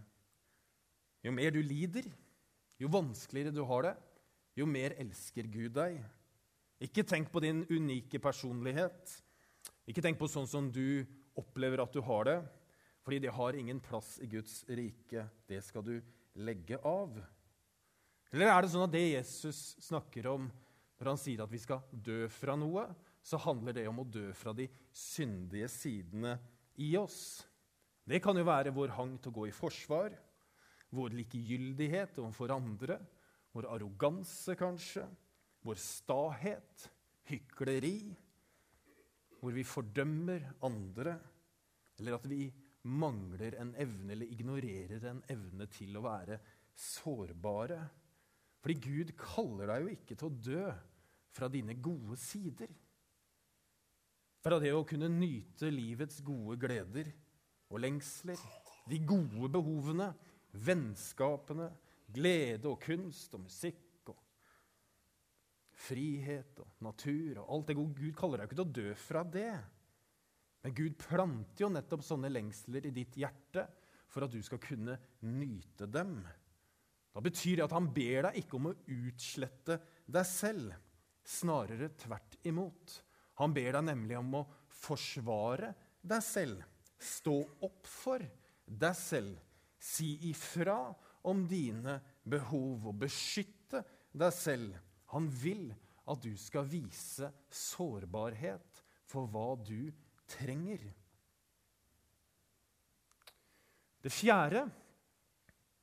jo 1.26 1.32
mer 1.34 1.54
du 1.54 1.60
lider, 1.62 2.06
jo 2.80 2.90
vanskeligere 2.90 3.54
du 3.54 3.62
har 3.66 3.88
det, 3.88 3.94
jo 4.58 4.66
mer 4.66 4.94
elsker 5.00 5.48
Gud 5.50 5.74
deg. 5.76 5.98
Ikke 6.80 7.04
tenk 7.06 7.30
på 7.32 7.42
din 7.44 7.64
unike 7.68 8.18
personlighet. 8.22 9.18
Ikke 9.90 10.02
tenk 10.04 10.18
på 10.20 10.30
sånn 10.30 10.48
som 10.48 10.70
du 10.72 11.04
opplever 11.38 11.82
at 11.82 11.92
du 11.92 12.00
har 12.04 12.26
det, 12.28 12.38
fordi 13.04 13.20
det 13.26 13.34
har 13.36 13.56
ingen 13.56 13.80
plass 13.84 14.16
i 14.22 14.28
Guds 14.30 14.62
rike. 14.68 15.26
Det 15.48 15.60
skal 15.64 15.84
du 15.84 15.94
legge 16.40 16.78
av. 16.86 17.18
Eller 18.30 18.50
er 18.52 18.62
det 18.62 18.72
sånn 18.72 18.86
at 18.86 18.94
det 18.94 19.06
Jesus 19.10 19.74
snakker 19.82 20.30
om 20.30 20.48
når 21.00 21.12
han 21.12 21.20
sier 21.20 21.42
at 21.42 21.52
vi 21.52 21.60
skal 21.60 21.82
dø 21.90 22.26
fra 22.32 22.54
noe, 22.60 22.84
så 23.22 23.38
handler 23.44 23.76
det 23.76 23.86
om 23.90 24.00
å 24.02 24.08
dø 24.08 24.30
fra 24.36 24.54
de 24.56 24.66
syndige 24.92 25.68
sidene 25.72 26.38
i 26.80 26.94
oss? 26.98 27.44
Det 28.04 28.22
kan 28.24 28.36
jo 28.38 28.46
være 28.48 28.72
vår 28.74 28.96
hang 28.96 29.18
til 29.20 29.30
å 29.30 29.38
gå 29.40 29.48
i 29.50 29.54
forsvar 29.54 30.16
vår 30.94 31.14
likegyldighet 31.20 32.18
overfor 32.18 32.54
andre, 32.54 32.98
vår 33.54 33.68
arroganse 33.74 34.56
kanskje, 34.58 35.04
vår 35.66 35.78
stahet, 35.80 36.88
hykleri, 37.30 38.10
hvor 39.40 39.54
vi 39.54 39.64
fordømmer 39.64 40.50
andre, 40.66 41.14
eller 42.00 42.16
at 42.16 42.26
vi 42.28 42.48
mangler 42.90 43.58
en 43.60 43.72
evne 43.78 44.14
eller 44.14 44.34
ignorerer 44.34 45.04
en 45.10 45.22
evne 45.30 45.66
til 45.70 45.96
å 45.98 46.04
være 46.04 46.38
sårbare. 46.80 47.80
Fordi 48.60 48.76
Gud 48.82 49.12
kaller 49.20 49.70
deg 49.70 49.84
jo 49.84 49.92
ikke 49.94 50.16
til 50.16 50.28
å 50.28 50.38
dø 50.48 50.64
fra 51.30 51.48
dine 51.52 51.76
gode 51.80 52.16
sider. 52.20 52.72
Fra 54.40 54.56
det 54.60 54.72
å 54.72 54.86
kunne 54.88 55.10
nyte 55.12 55.68
livets 55.72 56.22
gode 56.24 56.56
gleder 56.62 57.10
og 57.70 57.82
lengsler, 57.84 58.40
de 58.88 58.98
gode 59.04 59.50
behovene, 59.52 60.08
vennskapene, 60.64 61.68
glede 62.10 62.70
og 62.70 62.80
kunst 62.82 63.36
og 63.36 63.44
musikk 63.44 64.10
og 64.10 64.16
frihet 65.84 66.58
og 66.64 66.80
natur 66.84 67.42
og 67.42 67.52
alt 67.54 67.68
det 67.70 67.76
gode. 67.78 67.98
Gud 68.00 68.16
kaller 68.18 68.40
deg 68.40 68.48
ikke 68.48 68.58
til 68.58 68.66
å 68.66 68.78
dø 68.80 68.94
fra 68.98 69.24
det. 69.36 69.52
Men 70.64 70.76
Gud 70.76 70.96
planter 71.00 71.64
jo 71.64 71.70
nettopp 71.72 72.02
sånne 72.04 72.32
lengsler 72.32 72.88
i 72.88 72.94
ditt 72.96 73.16
hjerte 73.20 73.66
for 74.10 74.26
at 74.26 74.32
du 74.34 74.40
skal 74.44 74.60
kunne 74.62 74.96
nyte 75.28 75.86
dem. 75.88 76.18
Da 77.10 77.22
betyr 77.24 77.60
det 77.60 77.66
at 77.66 77.76
han 77.76 77.88
ber 77.94 78.26
deg 78.28 78.40
ikke 78.42 78.58
om 78.58 78.70
å 78.70 78.76
utslette 78.96 79.78
deg 80.10 80.26
selv. 80.28 80.74
Snarere 81.26 81.92
tvert 82.00 82.36
imot. 82.48 82.96
Han 83.40 83.54
ber 83.56 83.72
deg 83.76 83.86
nemlig 83.88 84.18
om 84.20 84.34
å 84.42 84.46
forsvare 84.82 85.72
deg 86.04 86.24
selv. 86.24 86.64
Stå 87.00 87.38
opp 87.64 87.88
for 87.88 88.24
deg 88.64 88.96
selv 88.98 89.38
Si 89.80 90.18
ifra 90.28 90.92
om 91.24 91.46
dine 91.48 91.94
behov 92.28 92.90
og 92.90 92.98
beskytte 93.00 93.80
deg 94.12 94.34
selv. 94.36 94.74
Han 95.14 95.30
vil 95.40 95.70
at 96.10 96.20
du 96.20 96.34
skal 96.36 96.68
vise 96.68 97.30
sårbarhet 97.48 98.82
for 99.08 99.30
hva 99.32 99.54
du 99.56 99.88
trenger. 100.28 100.84
Det 104.04 104.12
fjerde 104.12 104.66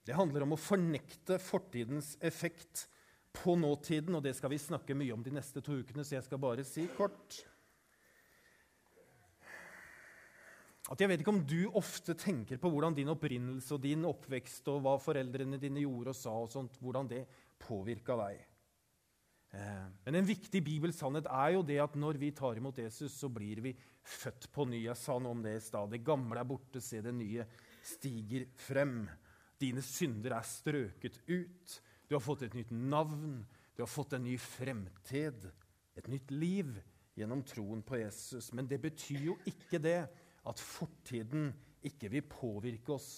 det 0.08 0.16
handler 0.16 0.46
om 0.46 0.54
å 0.56 0.62
fornekte 0.62 1.36
fortidens 1.42 2.14
effekt 2.24 2.86
på 3.42 3.56
nåtiden. 3.60 4.16
og 4.16 4.24
Det 4.24 4.36
skal 4.38 4.52
vi 4.54 4.62
snakke 4.62 4.98
mye 4.98 5.14
om 5.14 5.24
de 5.24 5.36
neste 5.36 5.62
to 5.62 5.80
ukene, 5.82 6.06
så 6.06 6.18
jeg 6.18 6.28
skal 6.28 6.42
bare 6.42 6.66
si 6.68 6.88
kort. 6.98 7.44
at 10.88 11.02
jeg 11.04 11.10
vet 11.12 11.20
ikke 11.20 11.34
om 11.34 11.42
du 11.44 11.68
ofte 11.76 12.16
tenker 12.16 12.60
på 12.62 12.70
hvordan 12.72 12.96
din 12.96 13.12
opprinnelse 13.12 13.74
og 13.76 13.82
din 13.84 14.06
oppvekst 14.08 14.70
og 14.72 14.86
hva 14.86 14.94
foreldrene 15.04 15.60
dine 15.60 15.84
gjorde 15.84 16.14
og 16.14 16.16
sa, 16.16 16.36
og 16.46 16.54
sånt, 16.54 16.78
hvordan 16.80 17.10
det 17.12 17.26
påvirka 17.60 18.16
deg. 18.22 18.40
Eh, 19.52 19.84
men 20.06 20.20
en 20.20 20.28
viktig 20.28 20.62
bibelsannhet 20.64 21.28
er 21.28 21.58
jo 21.58 21.66
det 21.68 21.80
at 21.84 21.98
når 22.00 22.20
vi 22.22 22.32
tar 22.36 22.60
imot 22.60 22.80
Jesus, 22.80 23.16
så 23.20 23.28
blir 23.32 23.62
vi 23.66 23.74
født 24.08 24.48
på 24.56 24.68
ny. 24.70 24.86
Jeg 24.86 25.00
sa 25.00 25.18
noe 25.20 25.36
om 25.36 25.44
det 25.44 25.58
i 25.58 25.64
stad. 25.64 25.92
Det 25.92 26.06
gamle 26.08 26.40
er 26.40 26.48
borte, 26.48 26.84
se 26.84 27.04
det 27.04 27.16
nye 27.16 27.44
stiger 27.88 28.48
frem. 28.60 29.02
Dine 29.60 29.84
synder 29.84 30.38
er 30.38 30.48
strøket 30.48 31.20
ut. 31.28 31.78
Du 32.08 32.16
har 32.16 32.24
fått 32.24 32.46
et 32.48 32.56
nytt 32.56 32.72
navn. 32.72 33.42
Du 33.76 33.82
har 33.82 33.90
fått 33.92 34.16
en 34.18 34.24
ny 34.26 34.38
fremtid, 34.42 35.44
et 35.96 36.08
nytt 36.10 36.32
liv, 36.32 36.72
gjennom 37.18 37.44
troen 37.46 37.82
på 37.86 38.00
Jesus. 38.00 38.52
Men 38.54 38.70
det 38.70 38.80
betyr 38.82 39.28
jo 39.30 39.36
ikke 39.50 39.82
det 39.82 40.00
at 40.48 40.62
fortiden 40.64 41.52
ikke 41.86 42.10
vil 42.14 42.26
påvirke 42.30 42.96
oss 42.96 43.12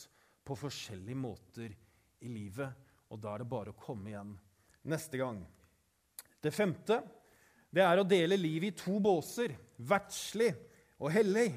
på 0.46 0.58
forskjellige 0.58 1.20
måter 1.20 1.76
i 2.26 2.32
livet. 2.32 2.74
Og 3.10 3.22
da 3.22 3.34
er 3.34 3.44
det 3.44 3.52
bare 3.52 3.74
å 3.74 3.80
komme 3.80 4.12
igjen 4.12 4.34
neste 4.90 5.20
gang. 5.22 5.42
Det 6.40 6.54
femte 6.56 7.02
det 7.70 7.84
er 7.86 8.02
å 8.02 8.08
dele 8.08 8.40
livet 8.40 8.72
i 8.72 8.80
to 8.80 8.98
båser 9.04 9.54
verdslig 9.86 10.50
og 10.98 11.12
hellig. 11.14 11.52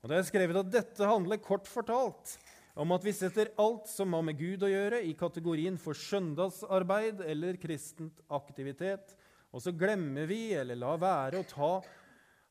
Og 0.00 0.08
Det 0.10 0.16
er 0.16 0.26
skrevet 0.26 0.58
at 0.58 0.72
dette 0.72 1.06
handler 1.06 1.42
kort 1.44 1.68
fortalt 1.70 2.34
om 2.80 2.94
at 2.96 3.04
vi 3.04 3.12
setter 3.12 3.50
alt 3.60 3.88
som 3.90 4.14
har 4.16 4.24
med 4.24 4.38
Gud 4.40 4.62
å 4.64 4.70
gjøre, 4.70 5.02
i 5.04 5.12
kategorien 5.18 5.76
for 5.80 5.96
søndagsarbeid 5.98 7.20
eller 7.28 7.58
kristent 7.60 8.22
aktivitet. 8.32 9.12
Og 9.52 9.60
så 9.60 9.74
glemmer 9.76 10.28
vi 10.30 10.54
eller 10.56 10.78
lar 10.78 11.00
være 11.02 11.42
å 11.42 11.48
ta 11.48 11.72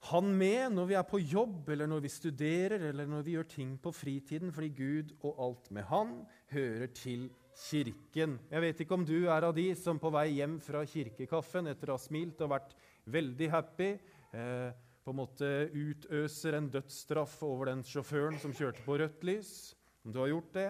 han 0.07 0.29
med 0.31 0.75
når 0.77 0.85
vi 0.87 0.95
er 0.95 1.07
på 1.07 1.19
jobb, 1.19 1.71
eller 1.73 1.89
når 1.89 2.03
vi 2.05 2.11
studerer, 2.13 2.85
eller 2.91 3.07
når 3.09 3.23
vi 3.25 3.33
gjør 3.35 3.47
ting 3.51 3.73
på 3.81 3.91
fritiden, 3.91 4.53
fordi 4.55 4.69
Gud 4.77 5.15
og 5.19 5.41
alt 5.43 5.71
med 5.75 5.87
Han 5.89 6.13
hører 6.53 6.93
til 6.95 7.25
kirken. 7.59 8.37
Jeg 8.51 8.63
vet 8.63 8.83
ikke 8.85 8.95
om 8.95 9.07
du 9.07 9.17
er 9.27 9.43
av 9.49 9.55
de 9.57 9.67
som 9.75 9.99
på 9.99 10.13
vei 10.13 10.29
hjem 10.37 10.59
fra 10.63 10.85
kirkekaffen 10.87 11.67
etter 11.73 11.89
å 11.89 11.97
ha 11.97 12.03
smilt 12.03 12.39
og 12.45 12.53
vært 12.53 12.77
veldig 13.09 13.49
happy, 13.51 13.89
eh, 14.31 14.69
på 15.03 15.11
en 15.11 15.19
måte 15.19 15.49
utøser 15.73 16.55
en 16.55 16.69
dødsstraff 16.71 17.41
over 17.43 17.73
den 17.73 17.83
sjåføren 17.83 18.39
som 18.39 18.53
kjørte 18.55 18.85
på 18.85 18.99
rødt 19.01 19.25
lys. 19.27 19.73
Om 20.03 20.13
du 20.13 20.19
har 20.21 20.31
gjort 20.31 20.53
det, 20.55 20.69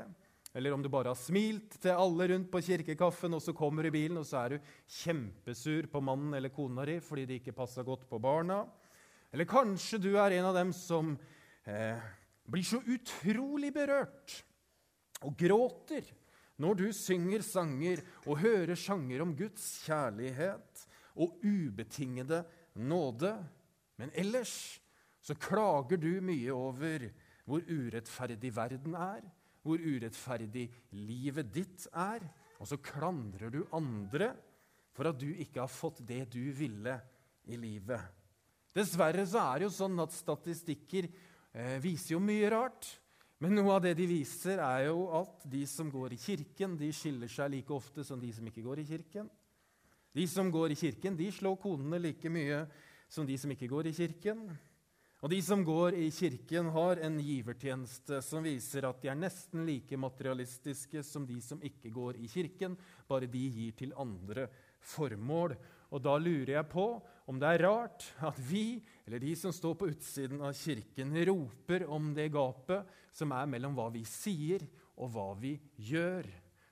eller 0.54 0.74
om 0.74 0.82
du 0.82 0.90
bare 0.90 1.12
har 1.12 1.20
smilt 1.20 1.78
til 1.82 1.94
alle 1.94 2.28
rundt 2.32 2.50
på 2.52 2.62
kirkekaffen, 2.66 3.36
og 3.38 3.42
så 3.44 3.54
kommer 3.54 3.86
du 3.86 3.92
i 3.92 3.98
bilen, 4.00 4.18
og 4.18 4.26
så 4.26 4.42
er 4.42 4.56
du 4.56 4.72
kjempesur 5.00 5.90
på 5.92 6.02
mannen 6.02 6.34
eller 6.38 6.54
kona 6.54 6.88
di 6.90 6.98
fordi 7.04 7.28
de 7.30 7.38
ikke 7.40 7.58
passa 7.58 7.86
godt 7.86 8.08
på 8.10 8.20
barna. 8.22 8.64
Eller 9.30 9.46
kanskje 9.46 10.02
du 10.02 10.16
er 10.18 10.40
en 10.40 10.50
av 10.50 10.58
dem 10.58 10.74
som 10.74 11.14
eh, 11.70 12.02
blir 12.50 12.66
så 12.66 12.82
utrolig 12.82 13.70
berørt 13.76 14.40
og 15.22 15.36
gråter 15.38 16.08
når 16.60 16.80
du 16.82 16.88
synger 16.96 17.44
sanger 17.46 18.02
og 18.26 18.42
hører 18.42 18.76
sanger 18.80 19.22
om 19.24 19.36
Guds 19.38 19.68
kjærlighet 19.86 20.86
og 21.20 21.38
ubetingede 21.46 22.42
nåde. 22.74 23.36
Men 24.02 24.12
ellers 24.18 24.80
så 25.22 25.36
klager 25.38 26.00
du 26.02 26.12
mye 26.26 26.52
over 26.56 27.06
hvor 27.50 27.66
urettferdig 27.66 28.52
verden 28.54 28.94
er, 28.94 29.26
hvor 29.66 29.82
urettferdig 29.82 30.68
livet 30.96 31.50
ditt 31.54 31.88
er, 31.98 32.24
og 32.60 32.70
så 32.70 32.78
klandrer 32.84 33.52
du 33.54 33.64
andre 33.76 34.32
for 34.96 35.10
at 35.10 35.20
du 35.20 35.30
ikke 35.32 35.64
har 35.64 35.72
fått 35.72 36.04
det 36.06 36.26
du 36.34 36.44
ville 36.56 36.96
i 37.50 37.58
livet. 37.58 38.02
Dessverre 38.76 39.26
så 39.28 39.42
er 39.42 39.60
det 39.60 39.70
jo 39.70 39.76
sånn 39.80 39.98
at 40.04 40.14
statistikker 40.14 41.08
eh, 41.10 41.78
viser 41.82 42.16
jo 42.16 42.22
mye 42.24 42.52
rart. 42.54 42.88
Men 43.40 43.56
noe 43.56 43.78
av 43.78 43.84
det 43.86 43.94
de 43.96 44.06
viser, 44.10 44.60
er 44.60 44.90
jo 44.90 45.08
at 45.16 45.46
de 45.48 45.64
som 45.70 45.88
går 45.92 46.14
i 46.14 46.20
kirken, 46.20 46.76
de 46.78 46.92
skiller 46.94 47.32
seg 47.32 47.54
like 47.54 47.72
ofte 47.74 48.04
som 48.04 48.20
de 48.20 48.32
som 48.36 48.48
ikke 48.50 48.66
går 48.66 48.84
i 48.84 48.88
kirken. 48.90 49.30
De 50.16 50.26
som 50.28 50.50
går 50.52 50.74
i 50.74 50.80
kirken, 50.80 51.16
de 51.16 51.30
slår 51.32 51.56
konene 51.62 52.02
like 52.04 52.32
mye 52.34 52.66
som 53.10 53.28
de 53.28 53.38
som 53.40 53.52
ikke 53.54 53.70
går 53.72 53.90
i 53.90 53.96
kirken. 53.96 54.44
Og 55.20 55.32
de 55.34 55.42
som 55.44 55.66
går 55.68 55.98
i 56.00 56.06
kirken, 56.16 56.70
har 56.72 57.02
en 57.04 57.18
givertjeneste 57.20 58.22
som 58.24 58.46
viser 58.46 58.86
at 58.88 59.02
de 59.04 59.10
er 59.12 59.18
nesten 59.20 59.66
like 59.68 59.98
materialistiske 60.00 61.04
som 61.04 61.26
de 61.28 61.42
som 61.44 61.60
ikke 61.60 61.92
går 61.92 62.22
i 62.24 62.30
kirken, 62.32 62.78
bare 63.10 63.28
de 63.28 63.42
gir 63.52 63.74
til 63.76 63.92
andre 64.00 64.48
formål. 64.80 65.58
Og 65.92 66.04
da 66.06 66.14
lurer 66.22 66.54
jeg 66.54 66.70
på 66.72 66.86
om 67.30 67.40
det 67.42 67.50
er 67.52 67.64
rart 67.66 68.06
at 68.24 68.40
vi, 68.48 68.80
eller 69.04 69.20
de 69.20 69.34
som 69.36 69.52
står 69.54 69.76
på 69.82 69.90
utsiden 69.92 70.40
av 70.40 70.56
kirken, 70.56 71.12
roper 71.28 71.84
om 71.92 72.14
det 72.16 72.30
gapet 72.32 72.88
som 73.12 73.34
er 73.36 73.50
mellom 73.52 73.76
hva 73.76 73.90
vi 73.92 74.06
sier, 74.08 74.64
og 75.00 75.12
hva 75.14 75.34
vi 75.40 75.54
gjør. 75.90 76.28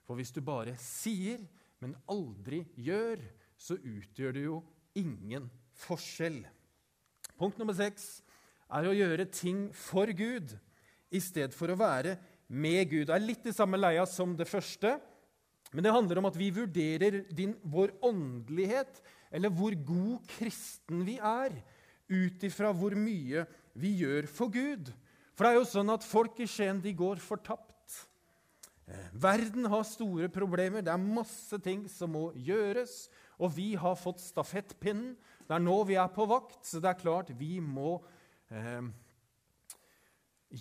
For 0.08 0.16
hvis 0.16 0.32
du 0.32 0.40
bare 0.44 0.72
sier, 0.80 1.42
men 1.84 1.94
aldri 2.08 2.62
gjør, 2.80 3.20
så 3.60 3.76
utgjør 3.76 4.34
det 4.36 4.46
jo 4.46 4.62
ingen 4.96 5.50
forskjell. 5.84 6.40
Punkt 7.38 7.60
nummer 7.60 7.76
seks 7.76 8.18
er 8.68 8.88
å 8.88 8.96
gjøre 8.96 9.28
ting 9.32 9.68
for 9.76 10.10
Gud 10.16 10.54
i 11.08 11.20
stedet 11.24 11.56
for 11.56 11.72
å 11.72 11.78
være 11.78 12.16
med 12.48 12.88
Gud. 12.90 13.06
Det 13.08 13.14
er 13.16 13.24
litt 13.24 13.46
i 13.48 13.54
samme 13.56 13.80
leia 13.80 14.04
som 14.08 14.34
det 14.36 14.48
første, 14.48 14.96
men 15.72 15.84
det 15.84 15.92
handler 15.92 16.20
om 16.20 16.28
at 16.28 16.36
vi 16.38 16.48
vurderer 16.54 17.22
din, 17.36 17.54
vår 17.64 17.92
åndelighet 18.04 19.02
eller 19.34 19.52
hvor 19.52 19.74
god 19.84 20.24
kristen 20.38 21.04
vi 21.04 21.18
er, 21.20 21.52
ut 22.08 22.44
ifra 22.48 22.72
hvor 22.72 22.96
mye 22.96 23.44
vi 23.76 23.92
gjør 24.00 24.28
for 24.32 24.52
Gud. 24.52 24.88
For 25.36 25.44
det 25.44 25.50
er 25.52 25.58
jo 25.60 25.68
sånn 25.68 25.92
at 25.92 26.06
folk 26.06 26.40
i 26.40 26.48
Skien 26.48 26.80
de 26.82 26.94
går 26.96 27.20
fortapt. 27.20 27.74
Eh, 28.88 29.10
verden 29.12 29.68
har 29.68 29.84
store 29.84 30.30
problemer, 30.32 30.82
det 30.82 30.94
er 30.94 31.02
masse 31.02 31.60
ting 31.64 31.84
som 31.92 32.14
må 32.16 32.30
gjøres. 32.32 33.06
Og 33.38 33.52
vi 33.54 33.74
har 33.78 33.98
fått 34.00 34.24
stafettpinnen. 34.24 35.12
Det 35.46 35.54
er 35.54 35.62
nå 35.62 35.76
vi 35.88 35.98
er 36.00 36.08
på 36.12 36.26
vakt, 36.28 36.64
så 36.66 36.80
det 36.82 36.90
er 36.90 37.02
klart 37.02 37.30
vi 37.38 37.58
må 37.60 37.98
eh, 38.52 38.88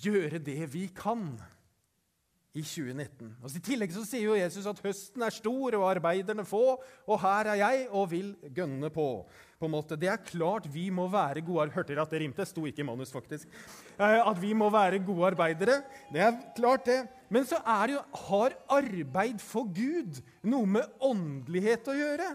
gjøre 0.08 0.42
det 0.44 0.64
vi 0.74 0.88
kan 0.96 1.38
i 2.58 2.64
2019. 2.64 3.36
Og 3.44 3.54
I 3.54 3.62
tillegg 3.64 3.92
så 3.94 4.04
sier 4.08 4.32
jo 4.32 4.38
Jesus 4.38 4.66
at 4.70 4.80
høsten 4.82 5.24
er 5.26 5.36
stor 5.36 5.78
og 5.78 5.86
arbeiderne 5.92 6.46
få, 6.48 6.78
og 7.06 7.20
her 7.22 7.52
er 7.54 7.60
jeg 7.62 7.84
og 7.92 8.10
vil 8.14 8.32
gønne 8.56 8.90
på. 8.94 9.26
på 9.58 9.66
en 9.66 9.74
måte. 9.74 9.98
Det 9.98 10.10
er 10.10 10.22
klart 10.22 10.68
vi 10.70 10.90
må 10.94 11.08
være 11.10 11.42
gode 11.42 11.72
Hørte 11.74 11.94
dere 11.94 12.04
at 12.06 12.12
det 12.14 12.22
rimte? 12.22 12.46
Sto 12.46 12.66
ikke 12.70 12.84
i 12.84 12.86
manus, 12.86 13.12
faktisk. 13.12 13.48
Eh, 13.98 14.22
at 14.22 14.42
vi 14.42 14.54
må 14.54 14.70
være 14.70 15.00
gode 15.00 15.32
arbeidere. 15.32 15.82
Det 16.14 16.22
er 16.22 16.38
klart, 16.56 16.86
det. 16.86 17.08
Men 17.30 17.46
så 17.46 17.58
er 17.66 17.88
det 17.88 17.98
jo, 17.98 18.04
har 18.28 18.58
arbeid 18.70 19.42
for 19.42 19.66
Gud 19.66 20.22
noe 20.44 20.66
med 20.66 20.86
åndelighet 21.02 21.90
å 21.90 21.98
gjøre? 21.98 22.30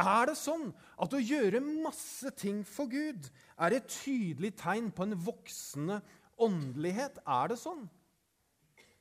Er 0.00 0.30
det 0.30 0.38
sånn 0.40 0.70
at 1.04 1.12
å 1.12 1.20
gjøre 1.20 1.60
masse 1.60 2.30
ting 2.40 2.62
for 2.64 2.88
Gud 2.88 3.28
er 3.60 3.76
et 3.76 3.90
tydelig 3.92 4.54
tegn 4.60 4.88
på 4.94 5.04
en 5.04 5.18
voksende 5.20 5.98
åndelighet? 6.40 7.20
Er 7.28 7.52
det 7.52 7.58
sånn? 7.60 7.84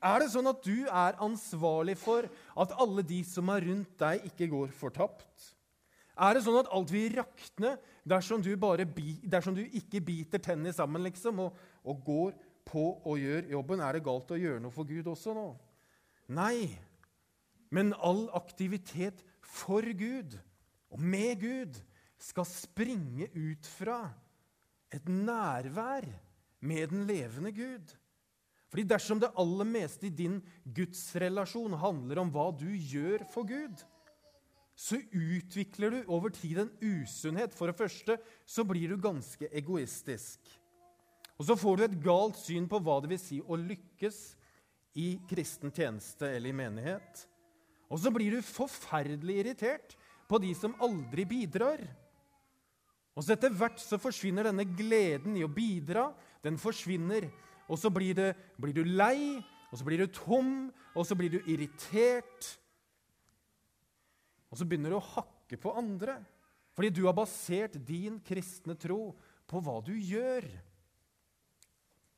Er 0.01 0.19
det 0.19 0.31
sånn 0.33 0.49
at 0.49 0.63
du 0.65 0.89
er 0.89 1.19
ansvarlig 1.21 1.95
for 2.01 2.27
at 2.59 2.75
alle 2.81 3.05
de 3.05 3.21
som 3.23 3.49
er 3.53 3.67
rundt 3.69 3.95
deg, 4.01 4.27
ikke 4.31 4.49
går 4.51 4.75
fortapt? 4.75 5.51
Er 6.21 6.35
det 6.35 6.43
sånn 6.43 6.59
at 6.59 6.69
alt 6.73 6.91
vil 6.91 7.13
rakne 7.15 7.75
dersom 8.03 8.41
du, 8.43 8.51
bi, 8.91 9.15
dersom 9.23 9.55
du 9.55 9.63
ikke 9.63 10.01
biter 10.03 10.41
tennene 10.43 10.73
sammen 10.75 11.05
liksom, 11.05 11.39
og, 11.39 11.57
og, 11.85 12.03
går 12.03 12.33
på 12.67 12.85
og 13.07 13.21
gjør 13.21 13.47
jobben? 13.55 13.79
Er 13.79 13.95
det 13.95 14.05
galt 14.05 14.33
å 14.33 14.41
gjøre 14.41 14.59
noe 14.61 14.75
for 14.75 14.89
Gud 14.89 15.07
også 15.07 15.37
nå? 15.37 15.47
Nei. 16.35 16.67
Men 17.71 17.93
all 18.03 18.25
aktivitet 18.35 19.23
for 19.39 19.85
Gud 19.95 20.35
og 20.91 20.99
med 20.99 21.39
Gud 21.41 21.79
skal 22.21 22.47
springe 22.47 23.29
ut 23.33 23.67
fra 23.79 24.03
et 24.93 25.07
nærvær 25.07 26.05
med 26.61 26.91
den 26.91 27.07
levende 27.07 27.51
Gud. 27.55 27.95
Fordi 28.71 28.83
dersom 28.87 29.19
det 29.19 29.31
aller 29.39 29.67
meste 29.67 30.07
i 30.07 30.15
din 30.15 30.37
gudsrelasjon 30.63 31.73
handler 31.79 32.21
om 32.21 32.29
hva 32.31 32.51
du 32.55 32.69
gjør 32.71 33.25
for 33.33 33.47
Gud, 33.47 33.81
så 34.75 34.97
utvikler 35.11 35.91
du 35.91 36.11
over 36.11 36.31
tid 36.33 36.61
en 36.63 36.71
usunnhet. 36.79 37.53
For 37.55 37.67
det 37.67 37.77
første 37.79 38.17
så 38.47 38.63
blir 38.67 38.93
du 38.93 39.01
ganske 39.01 39.49
egoistisk. 39.51 40.39
Og 41.35 41.47
så 41.47 41.57
får 41.57 41.77
du 41.77 41.83
et 41.83 41.99
galt 42.03 42.39
syn 42.39 42.67
på 42.69 42.79
hva 42.83 42.99
det 43.01 43.11
vil 43.11 43.21
si 43.21 43.41
å 43.41 43.59
lykkes 43.59 44.21
i 45.01 45.15
kristen 45.29 45.73
tjeneste 45.73 46.27
eller 46.29 46.51
i 46.51 46.55
menighet. 46.55 47.25
Og 47.91 47.99
så 47.99 48.11
blir 48.13 48.37
du 48.37 48.45
forferdelig 48.45 49.41
irritert 49.41 49.97
på 50.31 50.39
de 50.39 50.53
som 50.55 50.77
aldri 50.79 51.27
bidrar. 51.27 51.83
Og 53.11 53.25
så 53.25 53.35
etter 53.35 53.51
hvert 53.51 53.81
så 53.83 53.99
forsvinner 53.99 54.47
denne 54.47 54.63
gleden 54.63 55.35
i 55.35 55.43
å 55.43 55.51
bidra. 55.51 56.07
Den 56.39 56.55
forsvinner 56.59 57.27
og 57.71 57.79
så 57.79 57.91
blir, 57.93 58.15
det, 58.17 58.33
blir, 58.59 58.75
du 58.75 58.83
lei, 58.83 59.39
og 59.71 59.79
så 59.79 59.85
blir 59.87 60.01
du 60.01 60.11
tom, 60.11 60.71
og 60.91 61.05
så 61.07 61.15
blir 61.15 61.31
du 61.31 61.39
irritert. 61.47 62.49
Og 64.51 64.59
så 64.59 64.67
begynner 64.67 64.91
du 64.91 64.99
å 64.99 65.09
hakke 65.13 65.59
på 65.59 65.75
andre 65.79 66.19
fordi 66.71 66.87
du 66.95 67.01
har 67.03 67.13
basert 67.13 67.73
din 67.83 68.15
kristne 68.23 68.77
tro 68.79 69.11
på 69.45 69.59
hva 69.61 69.73
du 69.83 69.91
gjør. 69.91 70.45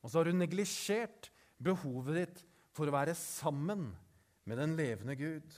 Og 0.06 0.12
så 0.12 0.20
har 0.20 0.30
du 0.30 0.38
neglisjert 0.38 1.32
behovet 1.58 2.20
ditt 2.20 2.44
for 2.78 2.88
å 2.88 2.94
være 2.94 3.16
sammen 3.18 3.88
med 4.46 4.62
den 4.62 4.76
levende 4.78 5.18
Gud. 5.18 5.58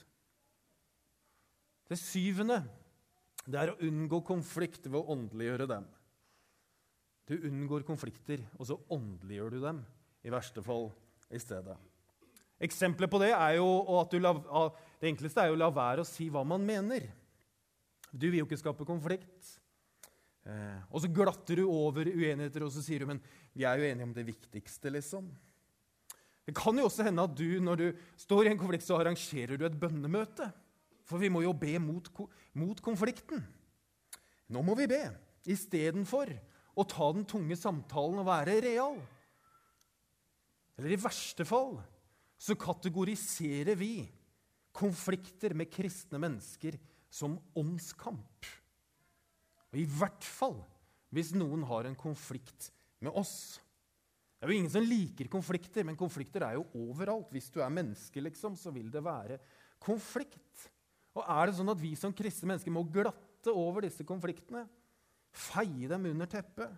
Det 1.86 1.98
syvende 2.00 2.60
det 3.46 3.60
er 3.60 3.72
å 3.72 3.80
unngå 3.86 4.20
konflikt 4.26 4.88
ved 4.88 4.98
å 4.98 5.14
åndeliggjøre 5.14 5.68
dem. 5.70 5.84
Du 7.26 7.36
unngår 7.36 7.84
konflikter, 7.86 8.42
og 8.58 8.68
så 8.68 8.78
åndeliggjør 8.94 9.54
du 9.54 9.60
dem 9.62 9.84
i 10.26 10.32
verste 10.34 10.62
fall 10.66 10.90
i 11.30 11.38
stedet. 11.42 11.76
Eksempler 12.62 13.10
på 13.10 13.20
det 13.22 13.32
er 13.34 13.58
jo 13.58 13.68
at 14.00 14.14
la, 14.18 14.32
det 14.98 15.10
enkleste 15.10 15.42
er 15.42 15.50
jo 15.50 15.58
å 15.58 15.60
la 15.60 15.70
være 15.74 16.02
å 16.02 16.08
si 16.08 16.28
hva 16.32 16.42
man 16.46 16.64
mener. 16.66 17.06
Du 18.10 18.28
vil 18.30 18.40
jo 18.40 18.48
ikke 18.48 18.58
skape 18.58 18.86
konflikt. 18.88 19.56
Eh, 20.46 20.78
og 20.90 21.02
så 21.02 21.10
glatter 21.12 21.60
du 21.60 21.66
over 21.66 22.08
uenigheter 22.08 22.64
og 22.64 22.72
så 22.74 22.82
sier 22.82 23.02
du, 23.02 23.10
men 23.10 23.20
vi 23.54 23.66
er 23.66 23.78
jo 23.78 23.88
enige 23.90 24.08
om 24.08 24.14
det 24.16 24.26
viktigste. 24.26 24.90
liksom. 24.94 25.28
Det 26.46 26.54
kan 26.56 26.78
jo 26.78 26.86
også 26.86 27.06
hende 27.06 27.26
at 27.26 27.34
du, 27.36 27.58
når 27.60 27.82
du 27.82 27.86
står 28.22 28.46
i 28.46 28.54
en 28.54 28.60
konflikt, 28.60 28.86
så 28.86 29.00
arrangerer 29.00 29.58
du 29.58 29.66
et 29.66 29.78
bønnemøte. 29.78 30.48
For 31.06 31.22
vi 31.22 31.30
må 31.30 31.44
jo 31.44 31.54
be 31.54 31.76
mot, 31.82 32.08
mot 32.58 32.82
konflikten. 32.82 33.44
Nå 34.50 34.62
må 34.66 34.74
vi 34.78 34.88
be 34.90 35.02
istedenfor 35.46 36.32
å 36.76 36.84
ta 36.86 37.10
den 37.14 37.26
tunge 37.28 37.56
samtalen 37.58 38.20
og 38.22 38.28
være 38.28 38.58
real. 38.64 38.98
Eller 40.76 40.92
i 40.92 41.00
verste 41.00 41.46
fall 41.48 41.78
så 42.36 42.56
kategoriserer 42.58 43.78
vi 43.78 44.04
konflikter 44.76 45.54
med 45.56 45.70
kristne 45.72 46.20
mennesker 46.20 46.76
som 47.08 47.38
åndskamp. 47.56 48.50
Og 49.72 49.78
i 49.80 49.86
hvert 49.88 50.26
fall 50.26 50.58
hvis 51.14 51.32
noen 51.36 51.62
har 51.70 51.88
en 51.88 51.96
konflikt 51.96 52.70
med 53.00 53.14
oss. 53.16 53.56
Det 54.36 54.44
er 54.44 54.52
jo 54.52 54.58
ingen 54.58 54.72
som 54.72 54.84
liker 54.84 55.30
konflikter, 55.32 55.86
men 55.86 55.96
konflikter 55.96 56.44
er 56.44 56.58
jo 56.58 56.66
overalt. 56.76 57.30
Hvis 57.32 57.48
du 57.54 57.62
er 57.64 57.72
menneske, 57.72 58.20
liksom, 58.20 58.56
så 58.58 58.72
vil 58.74 58.90
det 58.92 59.00
være 59.04 59.38
konflikt. 59.80 60.66
Og 61.16 61.22
er 61.24 61.48
det 61.48 61.56
sånn 61.56 61.72
at 61.72 61.80
vi 61.80 61.94
som 61.96 62.12
kristne 62.14 62.50
mennesker 62.50 62.74
må 62.74 62.84
glatte 62.92 63.52
over 63.54 63.86
disse 63.86 64.04
konfliktene? 64.04 64.66
Feie 65.36 65.88
dem 65.88 66.10
under 66.12 66.28
teppet? 66.28 66.74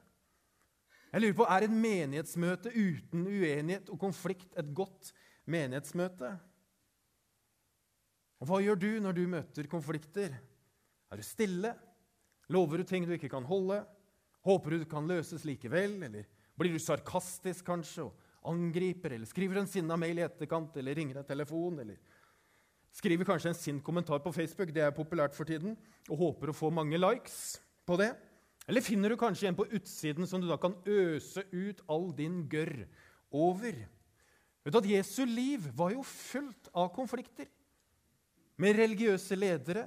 Jeg 1.09 1.23
lurer 1.23 1.37
på, 1.39 1.47
Er 1.49 1.65
et 1.65 1.73
menighetsmøte 1.73 2.71
uten 2.75 3.25
uenighet 3.27 3.89
og 3.91 3.99
konflikt 3.99 4.53
et 4.61 4.71
godt 4.77 5.13
menighetsmøte? 5.49 6.35
Og 8.39 8.47
Hva 8.47 8.61
gjør 8.63 8.79
du 8.79 8.91
når 9.03 9.17
du 9.17 9.25
møter 9.27 9.71
konflikter? 9.71 10.37
Er 11.09 11.17
du 11.17 11.25
stille? 11.27 11.73
Lover 12.53 12.79
du 12.79 12.85
ting 12.89 13.07
du 13.09 13.15
ikke 13.17 13.33
kan 13.33 13.47
holde? 13.49 13.81
Håper 14.47 14.71
du 14.71 14.83
det 14.85 14.91
kan 14.91 15.09
løses 15.09 15.45
likevel? 15.49 15.97
Eller 16.07 16.29
blir 16.59 16.77
du 16.77 16.83
sarkastisk 16.83 17.67
kanskje 17.67 18.07
og 18.07 18.53
angriper? 18.53 19.17
Eller 19.17 19.27
skriver 19.27 19.63
en 19.63 19.71
sinna 19.71 19.97
mail 19.99 20.21
i 20.21 20.27
etterkant? 20.29 20.77
Eller 20.79 20.95
ringer 20.95 21.19
en 21.21 21.29
telefon? 21.29 21.81
Eller 21.83 21.99
skriver 22.97 23.29
kanskje 23.29 23.53
en 23.53 23.59
sint 23.59 23.85
kommentar 23.85 24.23
på 24.25 24.33
Facebook? 24.35 24.73
Det 24.75 24.83
er 24.85 24.95
populært 24.95 25.37
for 25.37 25.49
tiden. 25.49 25.77
Og 26.09 26.23
håper 26.23 26.53
å 26.53 26.57
få 26.57 26.71
mange 26.75 26.99
likes 26.99 27.59
på 27.87 27.99
det. 28.01 28.13
Eller 28.69 28.85
finner 28.85 29.13
du 29.13 29.19
kanskje 29.21 29.49
en 29.49 29.57
på 29.57 29.69
utsiden 29.79 30.29
som 30.29 30.43
du 30.43 30.49
da 30.49 30.59
kan 30.61 30.77
øse 30.85 31.45
ut 31.53 31.81
all 31.89 32.11
din 32.17 32.43
gørr 32.51 32.85
over? 33.33 33.79
Vet 34.65 34.75
du 34.75 34.81
at 34.83 34.91
Jesu 34.91 35.23
liv 35.25 35.71
var 35.77 35.95
jo 35.95 36.03
fullt 36.05 36.69
av 36.77 36.91
konflikter. 36.93 37.49
Med 38.61 38.77
religiøse 38.77 39.39
ledere, 39.39 39.87